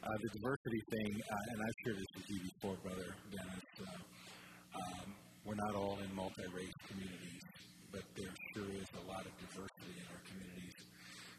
Uh, 0.03 0.17
the 0.21 0.29
diversity 0.39 0.81
thing, 0.93 1.11
uh, 1.19 1.51
and 1.51 1.57
I've 1.59 1.77
shared 1.83 1.97
this 1.97 2.11
with 2.15 2.27
you 2.29 2.39
before, 2.47 2.77
Brother 2.85 3.09
Dennis. 3.33 3.67
Uh, 3.81 4.77
um, 4.77 5.07
we're 5.43 5.57
not 5.57 5.73
all 5.75 5.97
in 5.99 6.09
multi 6.13 6.45
race 6.53 6.77
communities, 6.87 7.43
but 7.91 8.03
there 8.15 8.31
sure 8.53 8.69
is 8.77 8.87
a 8.93 9.03
lot 9.09 9.25
of 9.25 9.33
diversity 9.41 9.97
in 9.97 10.05
our 10.13 10.21
communities. 10.29 10.77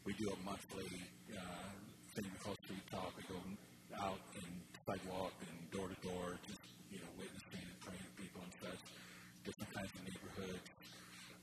We 0.03 0.13
do 0.19 0.27
a 0.33 0.39
monthly 0.43 0.91
uh, 1.31 1.71
thing 2.15 2.29
called 2.43 2.59
Street 2.67 2.83
Talk. 2.91 3.13
We 3.15 3.23
go 3.31 3.39
out 4.03 4.19
and 4.35 4.51
sidewalk 4.85 5.33
and 5.39 5.55
door 5.71 5.87
to 5.87 5.97
door, 6.05 6.35
just 6.45 6.61
you 6.91 6.99
know, 6.99 7.11
witnessing 7.17 7.63
and 7.63 7.77
praying 7.85 8.09
people 8.17 8.41
and 8.41 8.53
such, 8.59 8.81
different 9.45 9.71
kinds 9.71 9.91
of 9.93 10.01
neighborhoods. 10.03 10.67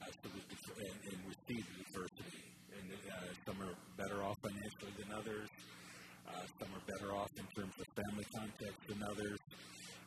Uh, 0.03 0.11
so 0.23 0.27
the, 0.29 0.43
and, 0.83 0.99
and 1.15 1.19
we 1.27 1.35
see 1.47 1.59
the 1.63 1.75
diversity, 1.87 2.45
and 2.77 2.87
uh, 2.93 3.31
some 3.47 3.57
are 3.63 3.75
better 3.97 4.23
off 4.23 4.37
financially 4.43 4.93
than 4.99 5.11
others. 5.15 5.49
Uh, 6.27 6.36
some 6.59 6.71
are 6.75 6.85
better 6.87 7.11
off 7.15 7.31
in 7.37 7.47
terms 7.55 7.75
of 7.79 7.87
family 7.95 8.27
context 8.35 8.81
than 8.89 9.01
others. 9.03 9.41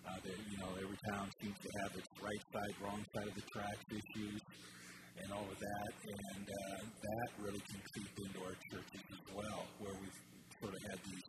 Uh, 0.07 0.17
they, 0.23 0.35
you 0.49 0.57
know, 0.57 0.71
every 0.79 0.99
town 1.11 1.29
seems 1.41 1.57
to 1.59 1.69
have 1.83 1.91
its 1.97 2.09
right 2.23 2.43
side, 2.53 2.73
wrong 2.81 3.01
side 3.13 3.27
of 3.27 3.35
the 3.35 3.45
tracks 3.53 3.85
issues, 3.91 4.41
and 5.21 5.27
all 5.31 5.45
of 5.45 5.59
that, 5.59 5.91
and 5.99 6.45
uh, 6.47 6.79
that 6.81 7.29
really 7.43 7.61
can 7.67 7.79
creep 7.93 8.13
into 8.25 8.39
our 8.41 8.55
churches 8.71 9.03
as 9.11 9.25
well, 9.35 9.67
where 9.83 9.93
we've 9.99 10.19
sort 10.59 10.73
of 10.73 10.81
had 10.89 10.99
these 11.03 11.27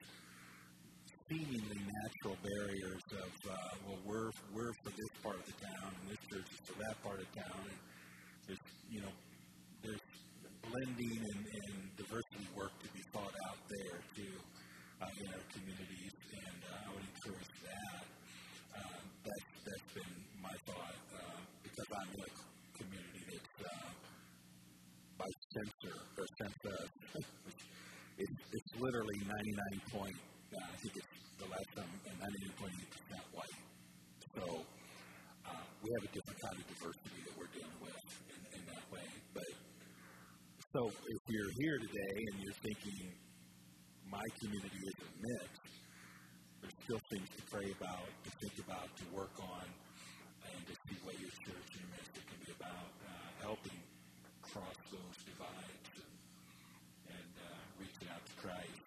seemingly 1.31 1.79
natural 1.79 2.37
barriers 2.43 3.05
of, 3.23 3.33
uh, 3.47 3.55
well, 3.87 4.01
we're 4.07 4.31
we're 4.51 4.75
for 4.83 4.91
this 4.91 5.13
part 5.23 5.39
of 5.39 5.47
the 5.47 5.57
town, 5.63 5.91
and 6.03 6.11
this 6.11 6.23
church 6.27 6.49
is 6.51 6.61
for 6.67 6.77
that 6.83 6.97
part 7.03 7.19
of 7.23 7.27
town, 7.35 7.63
and 7.71 7.79
there's 8.47 8.65
you 8.91 9.01
know 9.03 9.15
there's 9.83 10.07
blending 10.67 11.19
and, 11.23 11.43
and 11.47 11.77
diversity 11.97 12.47
work 12.55 12.75
to 12.83 12.89
be 12.95 13.03
thought 13.15 13.35
out 13.47 13.61
there 13.71 13.99
too 14.15 14.37
uh, 15.03 15.23
in 15.23 15.29
our 15.31 15.47
communities, 15.55 16.15
and 16.35 16.59
uh, 16.67 16.87
I 16.87 16.89
would 16.95 17.07
encourage 17.15 17.55
that. 17.63 18.05
Uh, 18.75 18.99
that's 19.23 19.51
that's 19.71 19.91
been 19.95 20.15
my 20.43 20.55
thought 20.67 20.99
uh, 21.15 21.39
because 21.63 21.89
I'm 21.95 22.11
in 22.11 22.23
a 22.27 22.33
community 22.75 23.23
that's 23.31 23.71
uh, 23.71 23.91
by 25.15 25.31
censor 25.55 25.97
or 26.19 26.27
census, 26.43 26.91
it's, 28.19 28.41
it's 28.53 28.70
literally 28.81 29.19
99 29.29 29.93
point. 29.93 30.17
Uh, 30.51 30.65
I 30.65 30.77
think 30.81 30.97
it's 30.97 31.07
the 31.37 31.49
last 31.53 31.71
time, 31.77 31.93
99.8% 32.17 33.37
white. 33.37 33.59
So 34.35 34.65
uh, 35.45 35.65
we 35.85 35.89
have 35.95 36.05
a 36.05 36.13
different 36.13 36.41
kind 36.41 36.57
of 36.57 36.65
diversity 36.65 37.21
that 37.29 37.35
we're 37.37 37.53
dealing 37.53 37.81
with 37.85 38.01
in, 38.33 38.41
in 38.57 38.63
that 38.73 38.85
way. 38.89 39.07
But 39.37 39.51
so 40.73 40.89
if 40.89 41.23
you're 41.29 41.53
here 41.61 41.79
today 41.79 42.15
and 42.31 42.35
you're 42.41 42.61
thinking 42.65 43.13
my 44.09 44.25
community 44.41 44.81
isn't 44.81 45.15
mixed, 45.23 45.67
there's 46.61 46.79
still 46.85 47.03
things 47.11 47.29
to 47.37 47.43
pray 47.53 47.69
about, 47.77 48.09
to 48.25 48.31
think 48.41 48.57
about, 48.65 48.89
to 48.97 49.05
work 49.15 49.35
on, 49.41 49.67
and 50.47 50.61
to 50.67 50.75
see 50.89 50.97
what 51.05 51.19
your 51.21 51.33
church 51.47 51.69
and 51.75 51.81
your 51.85 51.91
ministry 51.95 52.25
can 52.27 52.39
be 52.45 52.53
about, 52.57 52.91
uh, 53.03 53.29
helping 53.43 53.81
cross 54.43 54.79
those 54.91 55.17
divides 55.25 55.91
and, 55.95 56.15
and 57.19 57.33
uh, 57.39 57.61
reaching 57.79 58.09
out 58.11 58.23
to 58.27 58.35
Christ 58.39 58.87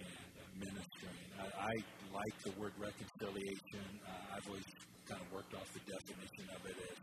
and 0.00 0.30
uh, 0.36 0.44
ministering. 0.58 1.24
I, 1.38 1.72
I 1.72 1.74
like 2.22 2.38
the 2.46 2.54
word 2.54 2.70
reconciliation. 2.78 3.82
Uh, 4.06 4.38
I've 4.38 4.46
always 4.46 4.68
kind 5.10 5.18
of 5.18 5.26
worked 5.34 5.58
off 5.58 5.66
the 5.74 5.82
definition 5.90 6.46
of 6.54 6.62
it 6.70 6.78
as 6.78 6.98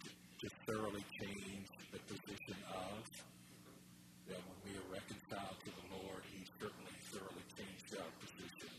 to, 0.00 0.08
to 0.08 0.46
thoroughly 0.64 1.04
change 1.20 1.68
the 1.92 2.00
position 2.08 2.56
of. 2.72 3.04
That 4.24 4.40
when 4.40 4.58
we 4.64 4.72
are 4.80 4.88
reconciled 4.88 5.60
to 5.68 5.68
the 5.68 5.86
Lord, 6.00 6.24
He 6.32 6.48
certainly 6.56 6.96
thoroughly 7.12 7.44
changed 7.60 7.92
our 8.00 8.08
position. 8.24 8.72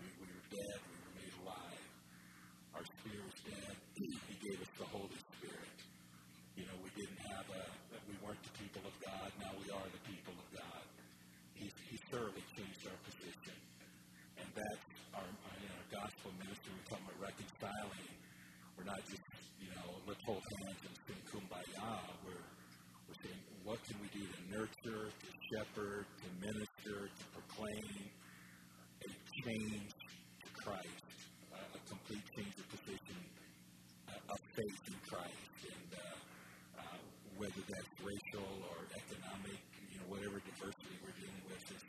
We, 0.00 0.08
we 0.24 0.28
were 0.32 0.46
dead, 0.48 0.78
we 0.88 0.96
were 1.04 1.14
made 1.20 1.34
alive. 1.44 1.84
Our 2.72 2.84
spirit 2.96 3.20
was 3.28 3.40
dead. 3.44 3.76
He 3.92 4.36
gave 4.40 4.56
us 4.56 4.72
the 4.80 4.88
Holy 4.88 5.20
Spirit. 5.36 5.76
You 6.56 6.64
know, 6.64 6.80
we 6.80 6.88
didn't 6.96 7.20
have 7.36 7.44
a, 7.52 7.62
we 8.08 8.16
weren't 8.24 8.40
the 8.40 8.56
people 8.56 8.80
of 8.88 8.96
God. 9.04 9.28
Now 9.36 9.52
we 9.60 9.68
are 9.68 9.88
the 9.92 10.00
people 10.08 10.32
of 10.32 10.48
God. 10.56 10.84
He, 11.52 11.68
he 11.92 12.00
thoroughly 12.08 12.44
changed 12.56 12.88
our 12.88 12.96
position. 13.04 13.56
And 14.40 14.48
that's 14.52 14.96
our, 15.16 15.24
our 15.24 15.56
you 15.64 15.68
know, 15.72 15.80
gospel 15.88 16.28
ministry. 16.36 16.68
We're 16.76 16.88
talking 16.92 17.08
about 17.08 17.32
reconciling. 17.32 18.16
We're 18.75 18.75
not 18.86 19.02
just, 19.10 19.22
you 19.58 19.66
know, 19.74 19.98
let's 20.06 20.22
hold 20.24 20.42
hands 20.62 20.78
and 20.86 20.96
sing 21.10 21.20
kumbaya. 21.26 21.98
We're, 22.22 22.46
we're 23.10 23.18
saying, 23.18 23.42
what 23.66 23.82
can 23.82 23.98
we 23.98 24.08
do 24.14 24.22
to 24.22 24.40
nurture, 24.54 25.10
to 25.10 25.28
shepherd, 25.50 26.06
to 26.22 26.28
minister, 26.38 27.10
to 27.10 27.24
proclaim 27.34 27.98
a 29.02 29.10
change 29.42 29.90
to 29.90 30.48
Christ, 30.62 31.02
uh, 31.50 31.58
a 31.58 31.80
complete 31.90 32.22
change 32.38 32.54
of 32.62 32.66
position 32.70 33.18
uh, 34.06 34.32
of 34.32 34.38
faith 34.54 34.82
in 34.86 34.98
Christ, 35.10 35.58
and 35.66 35.90
uh, 35.98 36.78
uh, 36.78 37.02
whether 37.42 37.62
that's 37.66 37.90
racial 38.06 38.50
or 38.70 38.86
economic, 38.94 39.58
you 39.90 39.98
know, 39.98 40.14
whatever 40.14 40.38
diversity 40.46 40.94
we're 41.02 41.18
dealing 41.18 41.42
with, 41.50 41.62
is, 41.74 41.84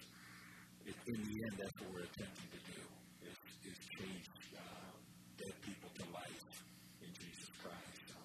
is 0.89 0.97
in 1.13 1.19
the 1.21 1.36
end, 1.45 1.53
that's 1.62 1.77
what 1.77 1.93
we're 1.93 2.10
attempting 2.10 2.49
to 2.57 2.62
do: 2.73 2.81
is, 3.29 3.38
is 3.69 3.77
change 4.01 4.25
uh, 4.57 4.91
dead 5.38 5.53
people 5.62 5.89
to 5.93 6.03
life 6.10 6.65
in 7.01 7.10
Jesus 7.13 7.49
Christ. 7.62 8.03
So, 8.10 8.17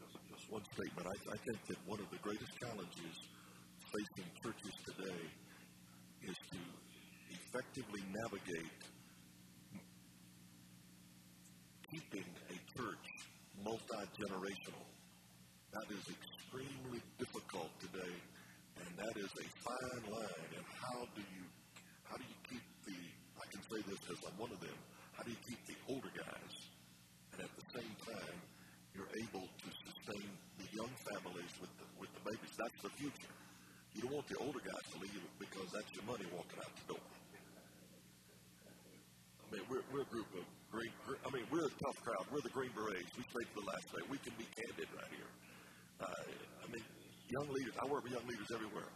Just, 0.00 0.16
just 0.28 0.46
one 0.50 0.61
statement. 0.74 1.06
I, 1.06 1.16
I 1.32 1.38
think 1.44 1.58
that 1.68 1.78
one 1.86 2.00
of 2.00 2.08
the 2.10 2.18
greatest 2.18 2.52
challenges 2.60 3.14
facing 3.92 4.28
churches 4.42 4.74
today 4.88 5.22
is 6.24 6.36
to 6.52 6.60
effectively 7.30 8.00
navigate 8.12 8.80
keeping 11.90 12.24
a 12.48 12.56
church 12.72 13.06
multi 13.64 14.02
generational. 14.16 14.84
That 15.76 15.88
is 15.92 16.04
extremely 16.08 17.00
difficult 17.20 17.68
today, 17.80 18.16
and 18.80 18.88
that 18.96 19.14
is 19.20 19.28
a 19.28 19.46
fine 19.60 20.04
line. 20.08 20.50
And 20.56 20.64
how 20.80 21.04
do 21.12 21.20
you 21.20 21.44
how 22.08 22.16
do 22.16 22.24
you 22.24 22.38
keep 22.48 22.64
the 22.88 22.96
I 23.36 23.44
can 23.52 23.60
say 23.68 23.80
this 23.84 24.00
because 24.00 24.20
I'm 24.24 24.36
one 24.40 24.52
of 24.52 24.60
them. 24.60 24.78
How 25.12 25.22
do 25.24 25.30
you 25.30 25.42
keep 25.44 25.60
the 25.68 25.76
older 25.92 26.12
guys, 26.16 26.54
and 27.36 27.44
at 27.44 27.52
the 27.60 27.66
same 27.76 27.94
time 28.08 28.36
you're 28.96 29.12
able 29.24 29.48
to 29.48 29.68
sustain 29.84 30.28
the 30.60 30.68
young 30.76 30.92
families 31.08 31.52
with 31.60 31.72
the, 31.80 31.86
with 32.00 32.12
the 32.12 32.22
babies? 32.24 32.52
That's 32.56 32.80
the 32.84 32.92
future. 33.00 33.32
You 33.96 34.08
don't 34.08 34.11
want 34.22 34.38
the 34.38 34.44
older 34.46 34.62
guys 34.62 34.86
to 34.94 34.98
leave 35.02 35.22
because 35.38 35.66
that's 35.74 35.90
your 35.98 36.06
money 36.06 36.22
walking 36.30 36.58
out 36.62 36.70
the 36.70 36.94
door. 36.94 37.06
I 39.42 39.46
mean, 39.50 39.64
we're, 39.66 39.82
we're 39.90 40.06
a 40.06 40.10
group 40.14 40.30
of 40.38 40.46
green. 40.70 40.94
I 41.26 41.28
mean, 41.34 41.42
we're 41.50 41.66
a 41.66 41.76
tough 41.82 41.98
crowd. 42.06 42.22
We're 42.30 42.44
the 42.46 42.54
Green 42.54 42.70
Berets. 42.70 43.10
We 43.18 43.26
stayed 43.26 43.50
to 43.50 43.56
the 43.58 43.66
last 43.66 43.86
day. 43.90 44.02
We 44.06 44.18
can 44.22 44.32
be 44.38 44.46
candid 44.54 44.88
right 44.94 45.10
here. 45.10 45.30
Uh, 46.00 46.06
I 46.06 46.66
mean, 46.70 46.84
young 47.34 47.48
leaders. 47.50 47.74
I 47.82 47.84
work 47.90 48.06
with 48.06 48.14
young 48.14 48.26
leaders 48.30 48.46
everywhere. 48.54 48.90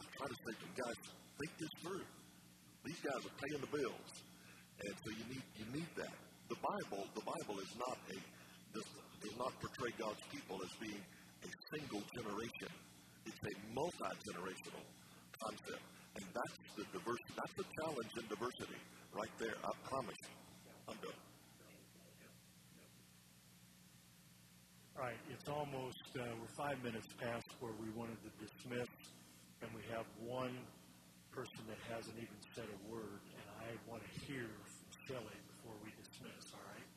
I 0.00 0.02
try 0.16 0.26
to 0.26 0.38
say 0.40 0.52
to 0.56 0.64
them, 0.64 0.74
guys, 0.74 0.98
think 1.36 1.52
this 1.60 1.72
through. 1.84 2.06
These 2.88 3.00
guys 3.04 3.20
are 3.22 3.36
paying 3.44 3.60
the 3.60 3.72
bills, 3.76 4.10
and 4.82 4.94
so 5.04 5.08
you 5.14 5.24
need 5.30 5.44
you 5.54 5.66
need 5.70 5.90
that. 6.00 6.16
The 6.50 6.58
Bible, 6.58 7.06
the 7.14 7.22
Bible 7.22 7.62
is 7.62 7.70
not 7.78 7.94
a 8.10 8.18
does, 8.74 8.88
does 9.22 9.36
not 9.38 9.54
portray 9.62 9.94
God's 10.00 10.18
people 10.34 10.58
as 10.64 10.72
being 10.82 10.98
a 11.46 11.50
single 11.70 12.02
generation. 12.10 12.72
It's 13.72 13.78
a 13.78 13.80
multi 13.80 14.16
generational 14.28 14.84
concept, 15.40 15.80
and 16.16 16.24
that's 16.36 16.56
the 16.76 16.84
diversity. 16.92 17.32
That's 17.36 17.56
the 17.56 17.64
challenge 17.80 18.12
in 18.20 18.24
diversity, 18.28 18.76
right 19.16 19.32
there. 19.38 19.56
I 19.64 19.72
promise 19.88 20.16
you. 20.20 20.28
I'm 20.88 20.96
done. 21.00 21.20
All 24.96 25.08
right, 25.08 25.16
it's 25.32 25.48
almost, 25.48 26.04
uh, 26.20 26.36
we're 26.36 26.52
five 26.52 26.84
minutes 26.84 27.08
past 27.16 27.48
where 27.60 27.72
we 27.80 27.88
wanted 27.96 28.20
to 28.20 28.30
dismiss, 28.44 28.92
and 29.64 29.72
we 29.72 29.80
have 29.88 30.04
one 30.20 30.52
person 31.32 31.64
that 31.64 31.80
hasn't 31.88 32.16
even 32.20 32.38
said 32.52 32.68
a 32.68 32.80
word, 32.92 33.24
and 33.24 33.46
I 33.56 33.72
want 33.88 34.04
to 34.04 34.12
hear 34.28 34.52
from 34.52 34.84
Shelley 35.08 35.38
before 35.48 35.76
we 35.80 35.88
dismiss, 35.96 36.44
all 36.52 36.66
right? 36.76 36.88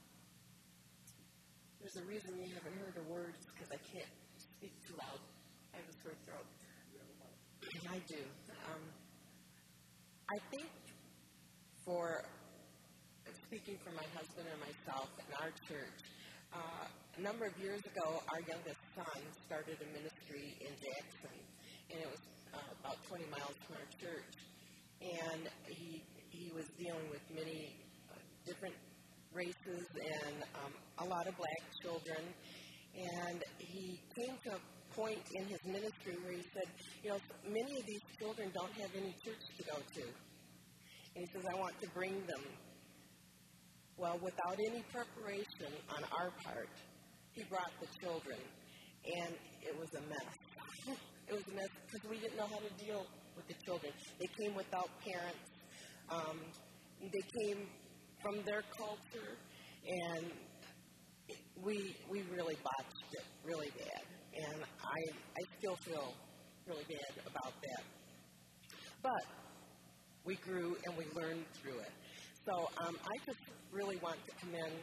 There's 1.79 1.95
a 1.95 2.03
reason 2.03 2.35
you 2.35 2.51
haven't 2.51 2.75
heard 2.83 2.99
a 2.99 3.07
word 3.07 3.31
because 3.55 3.71
I 3.71 3.79
can't 3.95 4.11
speak 4.35 4.75
too 4.83 4.99
loud. 4.99 5.23
I 5.71 5.79
have 5.79 5.87
a 5.87 5.95
sore 6.03 6.19
throat. 6.27 6.47
I 7.89 7.99
do. 8.07 8.23
Um, 8.65 8.81
I 10.25 10.37
think 10.49 10.69
for 11.85 12.23
speaking 13.45 13.77
for 13.85 13.91
my 13.93 14.07
husband 14.17 14.47
and 14.49 14.59
myself 14.59 15.09
and 15.21 15.29
our 15.37 15.53
church, 15.69 15.99
uh, 16.53 16.87
a 17.17 17.21
number 17.21 17.45
of 17.45 17.53
years 17.61 17.81
ago, 17.85 18.21
our 18.33 18.41
youngest 18.47 18.81
son 18.95 19.21
started 19.45 19.77
a 19.81 19.89
ministry 19.93 20.57
in 20.65 20.73
Jackson, 20.81 21.37
and 21.93 21.97
it 22.01 22.09
was 22.09 22.23
uh, 22.53 22.79
about 22.81 22.97
20 23.07 23.25
miles 23.29 23.55
from 23.67 23.77
our 23.77 23.89
church. 24.01 24.33
And 25.01 25.41
he 25.67 26.01
he 26.31 26.51
was 26.55 26.65
dealing 26.79 27.07
with 27.11 27.21
many 27.31 27.75
uh, 28.09 28.17
different 28.45 28.75
races 29.31 29.85
and 29.93 30.43
um, 30.63 30.73
a 30.99 31.05
lot 31.05 31.27
of 31.27 31.35
black 31.37 31.61
children. 31.83 32.23
And 32.95 33.43
he 33.59 33.99
came 34.15 34.35
to 34.47 34.55
a 34.55 34.61
point 34.95 35.19
in 35.35 35.47
his 35.47 35.59
ministry 35.67 36.15
where 36.23 36.33
he 36.39 36.44
many 37.55 37.79
of 37.79 37.85
these 37.87 38.05
children 38.19 38.51
don't 38.53 38.73
have 38.83 38.91
any 38.95 39.15
church 39.23 39.43
to 39.57 39.63
go 39.63 39.77
to. 39.79 40.03
And 41.15 41.23
he 41.23 41.27
says, 41.31 41.43
I 41.47 41.55
want 41.55 41.79
to 41.81 41.87
bring 41.95 42.19
them. 42.27 42.43
Well, 43.97 44.19
without 44.21 44.59
any 44.59 44.83
preparation 44.91 45.71
on 45.95 46.03
our 46.19 46.31
part, 46.43 46.67
he 47.31 47.43
brought 47.47 47.71
the 47.79 47.87
children, 48.03 48.39
and 49.23 49.33
it 49.63 49.77
was 49.79 49.87
a 49.95 50.03
mess. 50.03 50.35
it 51.29 51.33
was 51.33 51.43
a 51.47 51.55
mess 51.55 51.71
because 51.87 52.09
we 52.09 52.19
didn't 52.19 52.35
know 52.35 52.47
how 52.47 52.59
to 52.59 52.85
deal 52.85 53.07
with 53.37 53.47
the 53.47 53.55
children. 53.65 53.93
They 54.19 54.27
came 54.43 54.55
without 54.55 54.89
parents. 54.99 55.47
Um, 56.11 56.39
they 56.99 57.23
came 57.39 57.67
from 58.21 58.43
their 58.43 58.63
culture, 58.75 59.31
and 59.87 60.25
we 61.63 61.95
we 62.11 62.23
really 62.35 62.55
botched 62.63 63.11
it 63.13 63.25
really 63.45 63.71
bad, 63.79 64.03
and 64.51 64.63
I 64.83 64.99
I 65.39 65.41
still 65.59 65.75
feel 65.87 66.13
really 66.67 66.85
bad 66.89 67.13
about 67.29 67.53
that. 67.61 67.83
But 69.01 69.25
we 70.25 70.35
grew 70.35 70.75
and 70.85 70.97
we 70.97 71.05
learned 71.13 71.45
through 71.61 71.77
it. 71.79 71.93
So 72.45 72.53
um, 72.85 72.95
I 72.97 73.15
just 73.25 73.39
really 73.71 73.97
want 73.97 74.17
to 74.25 74.31
commend 74.41 74.73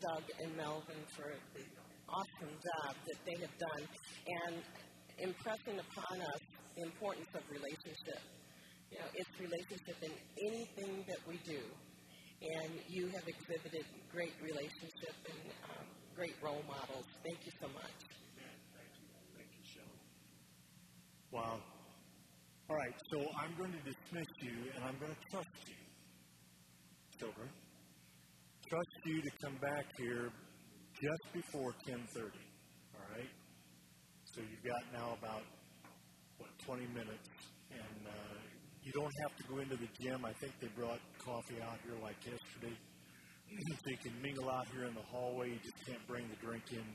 Doug 0.00 0.24
and 0.40 0.56
Melvin 0.56 1.00
for 1.16 1.32
the 1.56 1.64
awesome 2.08 2.52
job 2.52 2.92
that 3.08 3.18
they 3.24 3.36
have 3.40 3.56
done 3.56 3.82
and 4.44 4.54
impressing 5.18 5.80
upon 5.80 6.20
us 6.20 6.40
the 6.76 6.82
importance 6.82 7.28
of 7.34 7.42
relationship. 7.48 8.20
You 8.90 8.98
know, 9.00 9.08
it's 9.14 9.32
relationship 9.40 9.96
in 10.02 10.12
anything 10.44 11.04
that 11.08 11.20
we 11.26 11.40
do. 11.48 11.60
And 12.44 12.72
you 12.88 13.08
have 13.08 13.24
exhibited 13.24 13.84
great 14.12 14.34
relationship 14.42 15.16
and 15.24 15.40
um, 15.72 15.86
great 16.14 16.36
role 16.42 16.60
models. 16.68 17.06
Thank 17.24 17.40
you 17.46 17.52
so 17.60 17.68
much. 17.72 17.96
Thank 19.32 19.48
you, 19.56 19.64
Shelley. 19.64 19.98
Wow. 21.34 21.58
All 22.70 22.76
right, 22.76 22.94
so 23.10 23.18
I'm 23.42 23.50
going 23.58 23.72
to 23.74 23.82
dismiss 23.82 24.30
you 24.38 24.54
and 24.70 24.84
I'm 24.86 24.94
going 25.02 25.10
to 25.10 25.22
trust 25.34 25.50
you, 25.66 25.74
children. 27.18 27.48
Trust 28.70 28.94
you 29.04 29.18
to 29.18 29.30
come 29.42 29.58
back 29.58 29.84
here 29.98 30.30
just 30.94 31.24
before 31.34 31.74
10:30. 31.90 32.30
All 32.94 33.06
right. 33.10 33.26
So 34.30 34.42
you've 34.46 34.62
got 34.62 34.78
now 34.94 35.18
about 35.18 35.42
what 36.38 36.50
20 36.66 36.86
minutes, 36.94 37.28
and 37.74 38.00
uh, 38.06 38.38
you 38.84 38.92
don't 38.94 39.12
have 39.26 39.34
to 39.34 39.42
go 39.50 39.58
into 39.58 39.74
the 39.74 39.90
gym. 39.98 40.24
I 40.24 40.32
think 40.38 40.54
they 40.62 40.70
brought 40.78 41.02
coffee 41.18 41.58
out 41.66 41.82
here 41.82 41.98
like 41.98 42.16
yesterday, 42.22 42.78
so 43.82 43.90
you 43.90 43.98
can 44.06 44.14
mingle 44.22 44.48
out 44.48 44.70
here 44.70 44.86
in 44.86 44.94
the 44.94 45.06
hallway. 45.10 45.50
You 45.50 45.58
just 45.58 45.82
can't 45.84 46.06
bring 46.06 46.30
the 46.30 46.38
drink 46.46 46.62
in 46.70 46.86